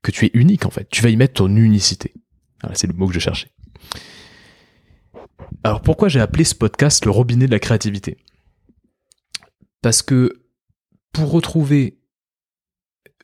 que 0.02 0.12
tu 0.12 0.26
es 0.26 0.32
unique 0.34 0.66
en 0.66 0.72
fait. 0.72 0.90
Tu 0.90 1.02
vas 1.02 1.10
y 1.10 1.18
mettre 1.18 1.34
ton 1.34 1.56
unicité. 1.56 2.14
Voilà, 2.62 2.76
c'est 2.76 2.88
le 2.88 2.94
mot 2.94 3.08
que 3.08 3.14
je 3.14 3.20
cherchais. 3.20 3.52
Alors 5.64 5.82
pourquoi 5.82 6.08
j'ai 6.08 6.22
appelé 6.22 6.44
ce 6.44 6.56
podcast 6.56 7.06
le 7.06 7.12
robinet 7.12 7.46
de 7.46 7.52
la 7.52 7.60
créativité? 7.60 8.18
Parce 9.82 10.02
que 10.02 10.46
pour 11.12 11.32
retrouver 11.32 12.00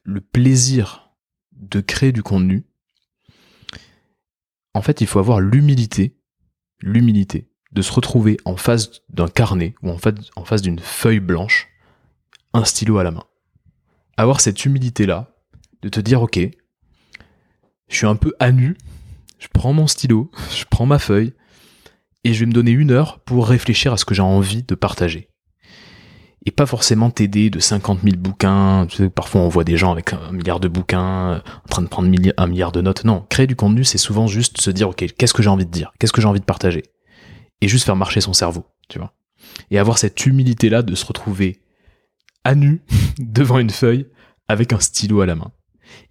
le 0.03 0.21
plaisir 0.21 1.11
de 1.53 1.79
créer 1.79 2.11
du 2.11 2.21
contenu, 2.21 2.65
en 4.73 4.81
fait, 4.81 5.01
il 5.01 5.07
faut 5.07 5.19
avoir 5.19 5.39
l'humilité, 5.39 6.19
l'humilité 6.81 7.49
de 7.77 7.83
se 7.83 7.93
retrouver 7.93 8.37
en 8.43 8.57
face 8.57 9.03
d'un 9.09 9.27
carnet 9.27 9.75
ou 9.83 9.91
en 9.91 9.97
face, 10.45 10.63
d'une 10.63 10.79
feuille 10.79 11.19
blanche, 11.19 11.67
un 12.53 12.65
stylo 12.65 12.97
à 12.97 13.03
la 13.03 13.11
main. 13.11 13.23
Avoir 14.17 14.41
cette 14.41 14.65
humilité-là, 14.65 15.35
de 15.83 15.89
te 15.89 15.99
dire, 15.99 16.23
ok, 16.23 16.39
je 17.87 17.95
suis 17.95 18.07
un 18.07 18.15
peu 18.15 18.33
à 18.39 18.51
nu, 18.51 18.75
je 19.37 19.47
prends 19.53 19.73
mon 19.73 19.85
stylo, 19.85 20.31
je 20.57 20.65
prends 20.67 20.87
ma 20.87 20.97
feuille, 20.97 21.33
et 22.23 22.33
je 22.33 22.39
vais 22.39 22.47
me 22.47 22.51
donner 22.51 22.71
une 22.71 22.89
heure 22.89 23.19
pour 23.19 23.47
réfléchir 23.47 23.93
à 23.93 23.97
ce 23.97 24.05
que 24.05 24.15
j'ai 24.15 24.23
envie 24.23 24.63
de 24.63 24.73
partager 24.73 25.29
et 26.47 26.51
pas 26.51 26.65
forcément 26.65 27.09
t'aider 27.09 27.49
de 27.49 27.59
50 27.59 27.99
000 28.03 28.15
bouquins. 28.15 28.85
Tu 28.87 28.95
sais, 28.95 29.09
parfois 29.09 29.41
on 29.41 29.49
voit 29.49 29.65
des 29.65 29.75
gens 29.75 29.91
avec 29.91 30.13
un 30.13 30.31
milliard 30.31 30.61
de 30.61 30.69
bouquins 30.69 31.31
euh, 31.33 31.39
en 31.39 31.67
train 31.67 31.81
de 31.81 31.87
prendre 31.87 32.07
un 32.07 32.47
milliard 32.47 32.71
de 32.71 32.79
notes. 32.79 33.03
Non, 33.03 33.25
créer 33.29 33.47
du 33.47 33.57
contenu, 33.57 33.83
c'est 33.83 33.97
souvent 33.97 34.27
juste 34.27 34.61
se 34.61 34.71
dire, 34.71 34.87
ok, 34.87 35.05
qu'est-ce 35.17 35.33
que 35.33 35.43
j'ai 35.43 35.49
envie 35.49 35.65
de 35.65 35.71
dire? 35.71 35.91
Qu'est-ce 35.99 36.13
que 36.13 36.21
j'ai 36.21 36.27
envie 36.27 36.39
de 36.39 36.45
partager? 36.45 36.83
Et 37.61 37.67
juste 37.67 37.85
faire 37.85 37.95
marcher 37.95 38.21
son 38.21 38.33
cerveau, 38.33 38.65
tu 38.89 38.99
vois. 38.99 39.13
Et 39.71 39.79
avoir 39.79 39.97
cette 39.97 40.25
humilité-là 40.25 40.81
de 40.81 40.95
se 40.95 41.05
retrouver 41.05 41.61
à 42.43 42.55
nu 42.55 42.83
devant 43.19 43.59
une 43.59 43.69
feuille 43.69 44.07
avec 44.47 44.73
un 44.73 44.79
stylo 44.79 45.21
à 45.21 45.25
la 45.25 45.35
main. 45.35 45.51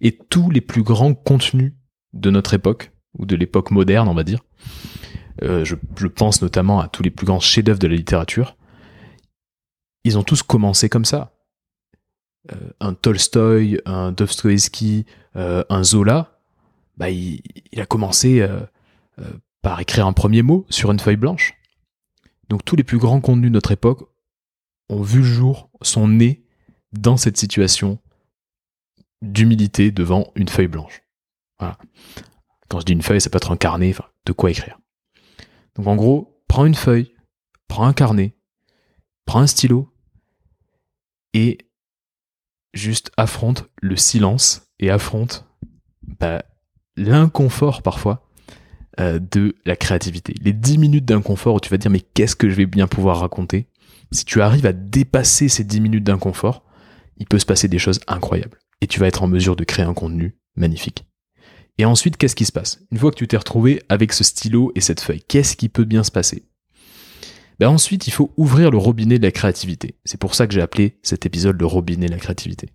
Et 0.01 0.17
tous 0.29 0.49
les 0.49 0.61
plus 0.61 0.83
grands 0.83 1.13
contenus 1.13 1.73
de 2.13 2.29
notre 2.29 2.53
époque, 2.53 2.91
ou 3.17 3.25
de 3.25 3.35
l'époque 3.35 3.71
moderne, 3.71 4.07
on 4.07 4.13
va 4.13 4.23
dire, 4.23 4.43
euh, 5.43 5.63
je, 5.65 5.75
je 5.97 6.07
pense 6.07 6.41
notamment 6.41 6.79
à 6.79 6.87
tous 6.87 7.03
les 7.03 7.11
plus 7.11 7.25
grands 7.25 7.39
chefs-d'œuvre 7.39 7.79
de 7.79 7.87
la 7.87 7.95
littérature, 7.95 8.57
ils 10.03 10.17
ont 10.17 10.23
tous 10.23 10.41
commencé 10.41 10.89
comme 10.89 11.05
ça. 11.05 11.33
Euh, 12.51 12.69
un 12.79 12.93
Tolstoy, 12.93 13.79
un 13.85 14.11
Dostoevsky, 14.11 15.05
euh, 15.35 15.63
un 15.69 15.83
Zola, 15.83 16.39
bah, 16.95 17.09
il, 17.09 17.41
a 17.77 17.85
commencé 17.85 18.39
euh, 18.41 18.61
par 19.61 19.79
écrire 19.79 20.07
un 20.07 20.13
premier 20.13 20.41
mot 20.41 20.65
sur 20.69 20.91
une 20.91 20.99
feuille 20.99 21.17
blanche. 21.17 21.53
Donc 22.49 22.63
tous 22.63 22.75
les 22.75 22.83
plus 22.83 22.97
grands 22.97 23.21
contenus 23.21 23.49
de 23.51 23.55
notre 23.55 23.71
époque 23.71 24.09
ont 24.89 25.01
vu 25.01 25.19
le 25.19 25.25
jour, 25.25 25.69
sont 25.81 26.07
nés 26.07 26.45
dans 26.93 27.17
cette 27.17 27.37
situation 27.37 27.99
d'humilité 29.21 29.91
devant 29.91 30.31
une 30.35 30.47
feuille 30.47 30.67
blanche. 30.67 31.01
Voilà. 31.59 31.77
Quand 32.69 32.79
je 32.79 32.85
dis 32.85 32.93
une 32.93 33.01
feuille, 33.01 33.21
ça 33.21 33.29
peut 33.29 33.37
être 33.37 33.51
un 33.51 33.57
carnet, 33.57 33.95
de 34.25 34.31
quoi 34.31 34.51
écrire. 34.51 34.77
Donc 35.75 35.87
en 35.87 35.95
gros, 35.95 36.41
prends 36.47 36.65
une 36.65 36.75
feuille, 36.75 37.13
prends 37.67 37.85
un 37.85 37.93
carnet, 37.93 38.35
prends 39.25 39.39
un 39.39 39.47
stylo, 39.47 39.93
et 41.33 41.57
juste 42.73 43.11
affronte 43.17 43.69
le 43.81 43.95
silence 43.95 44.69
et 44.79 44.89
affronte 44.89 45.45
bah, 46.01 46.43
l'inconfort 46.95 47.81
parfois 47.81 48.26
euh, 48.99 49.19
de 49.19 49.55
la 49.65 49.75
créativité. 49.75 50.33
Les 50.41 50.53
10 50.53 50.77
minutes 50.77 51.05
d'inconfort 51.05 51.55
où 51.55 51.59
tu 51.59 51.69
vas 51.69 51.77
dire 51.77 51.91
mais 51.91 52.01
qu'est-ce 52.01 52.35
que 52.35 52.49
je 52.49 52.55
vais 52.55 52.65
bien 52.65 52.87
pouvoir 52.87 53.19
raconter? 53.19 53.67
Si 54.11 54.25
tu 54.25 54.41
arrives 54.41 54.65
à 54.65 54.73
dépasser 54.73 55.49
ces 55.49 55.63
10 55.63 55.81
minutes 55.81 56.03
d'inconfort, 56.03 56.63
il 57.17 57.25
peut 57.25 57.39
se 57.39 57.45
passer 57.45 57.67
des 57.67 57.79
choses 57.79 57.99
incroyables. 58.07 58.57
Et 58.81 58.87
tu 58.87 58.99
vas 58.99 59.07
être 59.07 59.23
en 59.23 59.27
mesure 59.27 59.55
de 59.55 59.63
créer 59.63 59.85
un 59.85 59.93
contenu 59.93 60.35
magnifique. 60.55 61.05
Et 61.77 61.85
ensuite, 61.85 62.17
qu'est-ce 62.17 62.35
qui 62.35 62.45
se 62.45 62.51
passe? 62.51 62.79
Une 62.91 62.97
fois 62.97 63.11
que 63.11 63.17
tu 63.17 63.27
t'es 63.27 63.37
retrouvé 63.37 63.83
avec 63.89 64.13
ce 64.13 64.23
stylo 64.23 64.71
et 64.75 64.81
cette 64.81 65.01
feuille, 65.01 65.21
qu'est-ce 65.27 65.55
qui 65.55 65.69
peut 65.69 65.83
bien 65.83 66.03
se 66.03 66.11
passer? 66.11 66.43
Ben 67.59 67.69
ensuite, 67.69 68.07
il 68.07 68.11
faut 68.11 68.33
ouvrir 68.37 68.69
le 68.71 68.77
robinet 68.77 69.17
de 69.17 69.23
la 69.23 69.31
créativité. 69.31 69.95
C'est 70.05 70.19
pour 70.19 70.35
ça 70.35 70.47
que 70.47 70.53
j'ai 70.53 70.61
appelé 70.61 70.97
cet 71.01 71.25
épisode 71.25 71.59
le 71.59 71.65
robinet 71.65 72.05
de 72.05 72.11
la 72.11 72.19
créativité. 72.19 72.69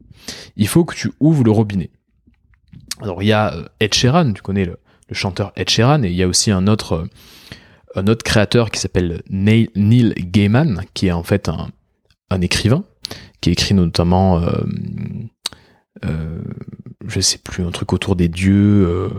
Il 0.57 0.67
faut 0.67 0.85
que 0.85 0.95
tu 0.95 1.11
ouvres 1.21 1.45
le 1.45 1.53
robinet. 1.53 1.91
Alors 3.01 3.23
il 3.23 3.27
y 3.27 3.33
a 3.33 3.55
euh, 3.55 3.69
Ed 3.81 3.95
Sheeran, 3.95 4.33
tu 4.33 4.43
connais 4.43 4.65
le, 4.65 4.79
chanteur 5.11 5.53
Ed 5.57 5.69
Sheeran, 5.69 6.03
et 6.05 6.09
il 6.09 6.17
y 6.17 6.23
a 6.23 6.29
aussi 6.29 6.51
un 6.51 6.67
autre, 6.67 6.93
euh, 6.93 7.07
un 7.97 8.07
autre 8.07 8.23
créateur 8.23 8.71
qui 8.71 8.81
s'appelle 8.81 9.23
Neil 9.29 9.69
Gaiman, 9.75 10.85
qui 10.95 11.09
est 11.09 11.13
en 11.13 11.23
fait 11.23 11.49
un, 11.49 11.71
un 12.31 12.41
écrivain, 12.41 12.85
qui 13.41 13.51
écrit 13.51 13.75
notamment, 13.75 14.41
euh, 14.41 14.63
euh, 16.05 16.43
je 17.07 17.21
sais 17.21 17.39
plus, 17.39 17.65
un 17.65 17.71
truc 17.71 17.93
autour 17.93 18.17
des 18.17 18.29
dieux, 18.29 19.11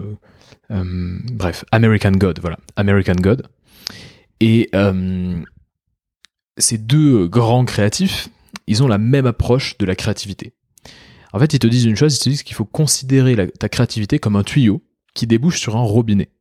euh, 0.72 1.19
bref, 1.32 1.65
American 1.72 2.12
God, 2.12 2.39
voilà, 2.41 2.58
American 2.76 3.15
God. 3.15 3.48
Et 4.39 4.69
ces 6.58 6.78
deux 6.78 7.28
grands 7.28 7.65
créatifs, 7.65 8.30
ils 8.67 8.84
ont 8.84 8.88
la 8.88 8.98
même 8.98 9.26
approche 9.26 9.78
de 9.78 9.86
la 9.86 9.96
créativité. 9.96 10.54
En 11.32 11.39
fait, 11.39 11.54
ils 11.54 11.60
te 11.60 11.67
disent 11.67 11.86
une 11.86 11.96
chose, 11.96 12.15
ils 12.15 12.24
te 12.24 12.30
disent 12.30 12.43
qu'il 12.43 12.56
faut 12.56 12.65
considérer 12.65 13.50
ta 13.52 13.69
créativité 13.69 14.19
comme 14.19 14.36
un 14.36 14.43
tuyau 14.43 14.84
qui 15.13 15.28
débouche 15.28 15.60
sur 15.60 15.76
un 15.76 15.82
robinet. 15.82 16.32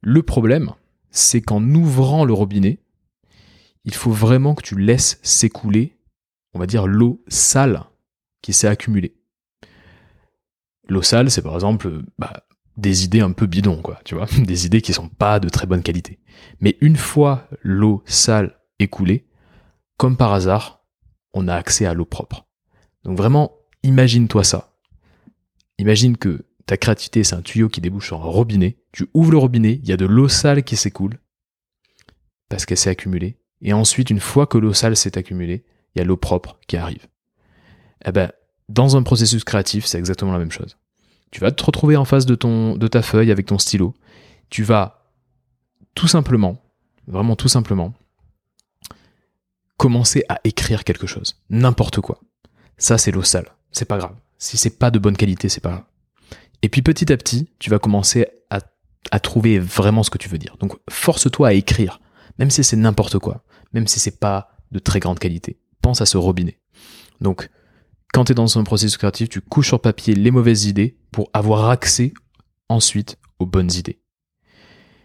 Le 0.00 0.22
problème, 0.22 0.72
c'est 1.10 1.40
qu'en 1.40 1.62
ouvrant 1.74 2.24
le 2.24 2.32
robinet, 2.32 2.80
il 3.84 3.94
faut 3.94 4.10
vraiment 4.10 4.54
que 4.54 4.62
tu 4.62 4.78
laisses 4.78 5.18
s'écouler, 5.22 5.96
on 6.54 6.58
va 6.58 6.66
dire, 6.66 6.86
l'eau 6.86 7.22
sale 7.28 7.84
qui 8.42 8.52
s'est 8.52 8.68
accumulée. 8.68 9.14
L'eau 10.88 11.02
sale, 11.02 11.30
c'est 11.30 11.42
par 11.42 11.54
exemple 11.54 12.02
bah, 12.18 12.44
des 12.76 13.04
idées 13.04 13.20
un 13.20 13.32
peu 13.32 13.46
bidons, 13.46 13.80
quoi, 13.82 14.00
tu 14.04 14.14
vois, 14.14 14.26
des 14.38 14.66
idées 14.66 14.82
qui 14.82 14.92
sont 14.92 15.08
pas 15.08 15.40
de 15.40 15.48
très 15.48 15.66
bonne 15.66 15.82
qualité. 15.82 16.18
Mais 16.60 16.76
une 16.80 16.96
fois 16.96 17.48
l'eau 17.62 18.02
sale 18.06 18.58
écoulée, 18.78 19.26
comme 19.96 20.16
par 20.16 20.32
hasard, 20.32 20.84
on 21.32 21.48
a 21.48 21.54
accès 21.54 21.86
à 21.86 21.94
l'eau 21.94 22.04
propre. 22.04 22.46
Donc 23.04 23.16
vraiment, 23.16 23.52
imagine-toi 23.82 24.44
ça. 24.44 24.71
Imagine 25.78 26.16
que 26.16 26.44
ta 26.66 26.76
créativité, 26.76 27.24
c'est 27.24 27.34
un 27.34 27.42
tuyau 27.42 27.68
qui 27.68 27.80
débouche 27.80 28.06
sur 28.06 28.20
un 28.20 28.26
robinet. 28.26 28.78
Tu 28.92 29.08
ouvres 29.14 29.32
le 29.32 29.38
robinet, 29.38 29.80
il 29.82 29.88
y 29.88 29.92
a 29.92 29.96
de 29.96 30.06
l'eau 30.06 30.28
sale 30.28 30.62
qui 30.62 30.76
s'écoule 30.76 31.18
parce 32.48 32.66
qu'elle 32.66 32.78
s'est 32.78 32.90
accumulée. 32.90 33.38
Et 33.62 33.72
ensuite, 33.72 34.10
une 34.10 34.20
fois 34.20 34.46
que 34.46 34.58
l'eau 34.58 34.72
sale 34.72 34.96
s'est 34.96 35.16
accumulée, 35.16 35.64
il 35.94 35.98
y 35.98 36.02
a 36.02 36.04
l'eau 36.04 36.16
propre 36.16 36.58
qui 36.66 36.76
arrive. 36.76 37.06
Eh 38.04 38.12
ben, 38.12 38.30
dans 38.68 38.96
un 38.96 39.02
processus 39.02 39.44
créatif, 39.44 39.86
c'est 39.86 39.98
exactement 39.98 40.32
la 40.32 40.38
même 40.38 40.50
chose. 40.50 40.76
Tu 41.30 41.40
vas 41.40 41.50
te 41.50 41.64
retrouver 41.64 41.96
en 41.96 42.04
face 42.04 42.26
de, 42.26 42.34
ton, 42.34 42.76
de 42.76 42.88
ta 42.88 43.02
feuille 43.02 43.30
avec 43.30 43.46
ton 43.46 43.58
stylo. 43.58 43.94
Tu 44.50 44.62
vas 44.62 45.10
tout 45.94 46.08
simplement, 46.08 46.62
vraiment 47.06 47.36
tout 47.36 47.48
simplement, 47.48 47.94
commencer 49.78 50.24
à 50.28 50.40
écrire 50.44 50.84
quelque 50.84 51.06
chose. 51.06 51.40
N'importe 51.50 52.00
quoi. 52.00 52.20
Ça, 52.76 52.98
c'est 52.98 53.12
l'eau 53.12 53.22
sale. 53.22 53.52
C'est 53.70 53.86
pas 53.86 53.98
grave. 53.98 54.14
Si 54.42 54.56
c'est 54.56 54.76
pas 54.76 54.90
de 54.90 54.98
bonne 54.98 55.16
qualité, 55.16 55.48
c'est 55.48 55.60
pas. 55.60 55.88
Et 56.62 56.68
puis 56.68 56.82
petit 56.82 57.12
à 57.12 57.16
petit, 57.16 57.48
tu 57.60 57.70
vas 57.70 57.78
commencer 57.78 58.26
à, 58.50 58.58
à 59.12 59.20
trouver 59.20 59.60
vraiment 59.60 60.02
ce 60.02 60.10
que 60.10 60.18
tu 60.18 60.28
veux 60.28 60.36
dire. 60.36 60.56
Donc 60.58 60.72
force-toi 60.90 61.46
à 61.46 61.52
écrire, 61.52 62.00
même 62.40 62.50
si 62.50 62.64
c'est 62.64 62.74
n'importe 62.74 63.20
quoi, 63.20 63.44
même 63.72 63.86
si 63.86 64.00
c'est 64.00 64.18
pas 64.18 64.56
de 64.72 64.80
très 64.80 64.98
grande 64.98 65.20
qualité. 65.20 65.60
Pense 65.80 66.00
à 66.00 66.06
ce 66.06 66.16
robinet. 66.16 66.58
Donc, 67.20 67.50
quand 68.12 68.24
tu 68.24 68.32
es 68.32 68.34
dans 68.34 68.58
un 68.58 68.64
processus 68.64 68.96
créatif, 68.96 69.28
tu 69.28 69.40
couches 69.40 69.68
sur 69.68 69.80
papier 69.80 70.16
les 70.16 70.32
mauvaises 70.32 70.64
idées 70.64 70.98
pour 71.12 71.30
avoir 71.34 71.70
accès 71.70 72.12
ensuite 72.68 73.18
aux 73.38 73.46
bonnes 73.46 73.72
idées. 73.72 74.02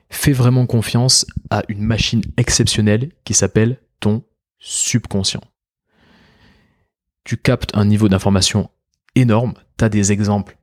Fais 0.10 0.34
vraiment 0.34 0.66
confiance 0.66 1.28
à 1.52 1.62
une 1.68 1.84
machine 1.84 2.24
exceptionnelle 2.38 3.12
qui 3.24 3.36
s'appelle 3.36 3.80
ton 4.00 4.24
subconscient. 4.58 5.44
Tu 7.24 7.38
captes 7.38 7.78
un 7.78 7.86
niveau 7.86 8.10
d'information 8.10 8.72
énorme, 9.20 9.54
tu 9.78 9.86
as 9.86 9.90
des 9.90 10.12
exemples 10.12 10.58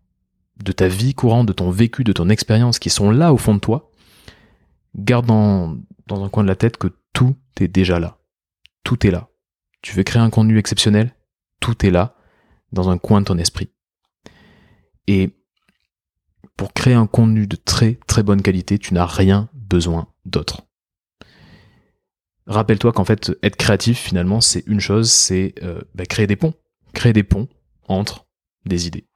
de 0.63 0.73
ta 0.73 0.89
vie 0.89 1.15
courante, 1.15 1.47
de 1.47 1.53
ton 1.53 1.71
vécu, 1.71 2.05
de 2.05 2.13
ton 2.13 2.29
expérience 2.29 2.79
qui 2.79 2.91
sont 2.91 3.11
là 3.11 3.33
au 3.33 3.37
fond 3.37 3.55
de 3.55 3.61
toi. 3.61 3.91
Garde 4.97 5.27
dans, 5.27 5.77
dans 6.07 6.25
un 6.25 6.29
coin 6.29 6.45
de 6.45 6.49
la 6.49 6.57
tête 6.57 6.77
que 6.77 6.89
tout 7.13 7.37
est 7.61 7.69
déjà 7.69 7.99
là. 7.99 8.19
Tout 8.85 9.07
est 9.07 9.11
là. 9.11 9.29
Tu 9.83 9.95
veux 9.95 10.03
créer 10.03 10.23
un 10.23 10.31
contenu 10.31 10.59
exceptionnel? 10.59 11.15
Tout 11.61 11.85
est 11.85 11.91
là, 11.91 12.17
dans 12.73 12.91
un 12.91 12.99
coin 12.99 13.21
de 13.21 13.27
ton 13.27 13.39
esprit. 13.39 13.71
Et 15.07 15.31
pour 16.57 16.73
créer 16.73 16.95
un 16.95 17.07
contenu 17.07 17.47
de 17.47 17.57
très 17.57 17.99
très 18.07 18.23
bonne 18.23 18.43
qualité, 18.43 18.79
tu 18.79 18.95
n'as 18.95 19.07
rien 19.07 19.49
besoin 19.53 20.09
d'autre. 20.25 20.63
Rappelle-toi 22.47 22.93
qu'en 22.93 23.05
fait, 23.05 23.33
être 23.43 23.57
créatif, 23.57 23.99
finalement, 23.99 24.41
c'est 24.41 24.65
une 24.67 24.81
chose, 24.81 25.11
c'est 25.11 25.55
euh, 25.63 25.81
bah, 25.95 26.05
créer 26.05 26.27
des 26.27 26.37
ponts. 26.37 26.55
Créer 26.93 27.13
des 27.13 27.25
ponts 27.25 27.49
entre 27.89 28.27
des 28.67 28.87
idées. 28.87 29.07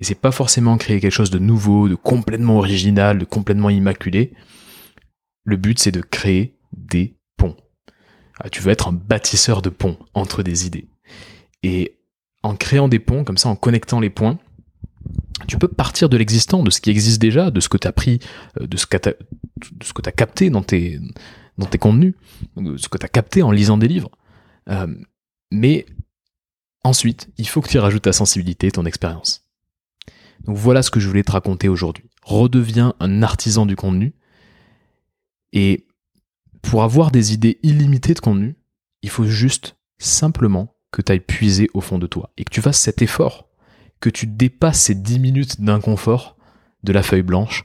Et 0.00 0.04
c'est 0.04 0.14
pas 0.14 0.32
forcément 0.32 0.76
créer 0.76 1.00
quelque 1.00 1.12
chose 1.12 1.30
de 1.30 1.38
nouveau, 1.38 1.88
de 1.88 1.94
complètement 1.94 2.58
original, 2.58 3.18
de 3.18 3.24
complètement 3.24 3.70
immaculé. 3.70 4.32
Le 5.44 5.56
but, 5.56 5.78
c'est 5.78 5.92
de 5.92 6.00
créer 6.00 6.56
des 6.72 7.16
ponts. 7.36 7.56
Ah, 8.40 8.50
tu 8.50 8.60
veux 8.60 8.72
être 8.72 8.88
un 8.88 8.92
bâtisseur 8.92 9.62
de 9.62 9.70
ponts 9.70 9.98
entre 10.14 10.42
des 10.42 10.66
idées. 10.66 10.88
Et 11.62 11.96
en 12.42 12.56
créant 12.56 12.88
des 12.88 12.98
ponts, 12.98 13.24
comme 13.24 13.38
ça, 13.38 13.48
en 13.48 13.56
connectant 13.56 14.00
les 14.00 14.10
points, 14.10 14.38
tu 15.46 15.58
peux 15.58 15.68
partir 15.68 16.08
de 16.08 16.16
l'existant, 16.16 16.62
de 16.62 16.70
ce 16.70 16.80
qui 16.80 16.90
existe 16.90 17.20
déjà, 17.20 17.50
de 17.50 17.60
ce 17.60 17.68
que 17.68 17.76
tu 17.76 17.86
as 17.86 17.92
pris, 17.92 18.18
euh, 18.60 18.66
de 18.66 18.76
ce 18.76 18.86
que 18.86 18.96
tu 18.96 19.08
as 20.08 20.12
capté 20.12 20.50
dans 20.50 20.62
tes, 20.62 21.00
dans 21.58 21.66
tes 21.66 21.78
contenus, 21.78 22.14
ce 22.56 22.88
que 22.88 22.98
tu 22.98 23.04
as 23.04 23.08
capté 23.08 23.42
en 23.42 23.50
lisant 23.50 23.78
des 23.78 23.88
livres. 23.88 24.10
Euh, 24.68 24.86
mais 25.50 25.86
ensuite, 26.84 27.28
il 27.38 27.48
faut 27.48 27.60
que 27.60 27.68
tu 27.68 27.78
rajoutes 27.78 28.02
ta 28.02 28.12
sensibilité, 28.12 28.70
ton 28.70 28.84
expérience. 28.84 29.48
Donc 30.44 30.56
voilà 30.56 30.82
ce 30.82 30.90
que 30.90 31.00
je 31.00 31.08
voulais 31.08 31.22
te 31.22 31.32
raconter 31.32 31.68
aujourd'hui. 31.68 32.04
Redeviens 32.22 32.94
un 33.00 33.22
artisan 33.22 33.66
du 33.66 33.76
contenu. 33.76 34.14
Et 35.52 35.86
pour 36.62 36.82
avoir 36.82 37.10
des 37.10 37.32
idées 37.32 37.58
illimitées 37.62 38.14
de 38.14 38.20
contenu, 38.20 38.56
il 39.02 39.10
faut 39.10 39.24
juste 39.24 39.76
simplement 39.98 40.76
que 40.90 41.02
tu 41.02 41.12
ailles 41.12 41.20
puiser 41.20 41.68
au 41.74 41.80
fond 41.80 41.98
de 41.98 42.06
toi 42.06 42.32
et 42.36 42.44
que 42.44 42.50
tu 42.50 42.62
fasses 42.62 42.80
cet 42.80 43.02
effort, 43.02 43.48
que 44.00 44.10
tu 44.10 44.26
dépasses 44.26 44.80
ces 44.80 44.94
10 44.94 45.18
minutes 45.18 45.60
d'inconfort 45.60 46.36
de 46.82 46.92
la 46.92 47.02
feuille 47.02 47.22
blanche 47.22 47.64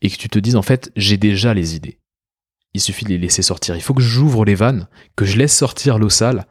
et 0.00 0.10
que 0.10 0.16
tu 0.16 0.28
te 0.28 0.38
dises 0.38 0.56
en 0.56 0.62
fait 0.62 0.90
j'ai 0.96 1.16
déjà 1.16 1.54
les 1.54 1.74
idées 1.74 1.98
il 2.74 2.80
suffit 2.80 3.04
de 3.04 3.10
les 3.10 3.18
laisser 3.18 3.42
sortir. 3.42 3.76
Il 3.76 3.82
faut 3.82 3.94
que 3.94 4.02
j'ouvre 4.02 4.44
les 4.44 4.54
vannes, 4.54 4.88
que 5.16 5.24
je 5.24 5.36
laisse 5.36 5.56
sortir 5.56 5.98
l'eau 5.98 6.10
sale 6.10 6.46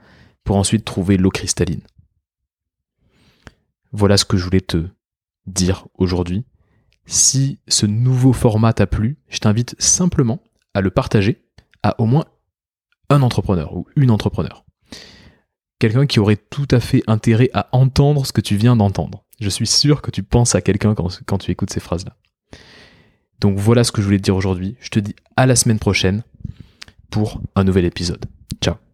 pour 0.47 0.55
ensuite 0.55 0.85
trouver 0.85 1.17
l'eau 1.17 1.29
cristalline. 1.29 1.81
Voilà 3.91 4.15
ce 4.15 4.23
que 4.23 4.37
je 4.37 4.45
voulais 4.45 4.61
te 4.61 4.87
dire 5.45 5.87
aujourd'hui. 5.95 6.45
Si 7.05 7.59
ce 7.67 7.85
nouveau 7.85 8.31
format 8.31 8.71
t'a 8.71 8.87
plu, 8.87 9.17
je 9.27 9.39
t'invite 9.39 9.75
simplement 9.77 10.41
à 10.73 10.79
le 10.79 10.89
partager 10.89 11.43
à 11.83 11.99
au 11.99 12.05
moins 12.05 12.25
un 13.09 13.23
entrepreneur 13.23 13.75
ou 13.75 13.87
une 13.97 14.09
entrepreneur. 14.09 14.63
Quelqu'un 15.79 16.05
qui 16.05 16.21
aurait 16.21 16.37
tout 16.37 16.67
à 16.71 16.79
fait 16.79 17.03
intérêt 17.07 17.49
à 17.53 17.67
entendre 17.73 18.25
ce 18.25 18.31
que 18.31 18.41
tu 18.41 18.55
viens 18.55 18.77
d'entendre. 18.77 19.25
Je 19.41 19.49
suis 19.49 19.67
sûr 19.67 20.01
que 20.01 20.11
tu 20.11 20.23
penses 20.23 20.55
à 20.55 20.61
quelqu'un 20.61 20.95
quand, 20.95 21.19
quand 21.25 21.39
tu 21.39 21.51
écoutes 21.51 21.73
ces 21.73 21.81
phrases-là. 21.81 22.15
Donc 23.41 23.57
voilà 23.57 23.83
ce 23.83 23.91
que 23.91 24.01
je 24.01 24.05
voulais 24.05 24.17
te 24.17 24.23
dire 24.23 24.35
aujourd'hui. 24.37 24.77
Je 24.79 24.89
te 24.89 24.99
dis 24.99 25.15
à 25.35 25.45
la 25.45 25.57
semaine 25.57 25.79
prochaine 25.79 26.23
pour 27.11 27.41
un 27.55 27.65
nouvel 27.65 27.83
épisode. 27.83 28.25
Ciao 28.61 28.86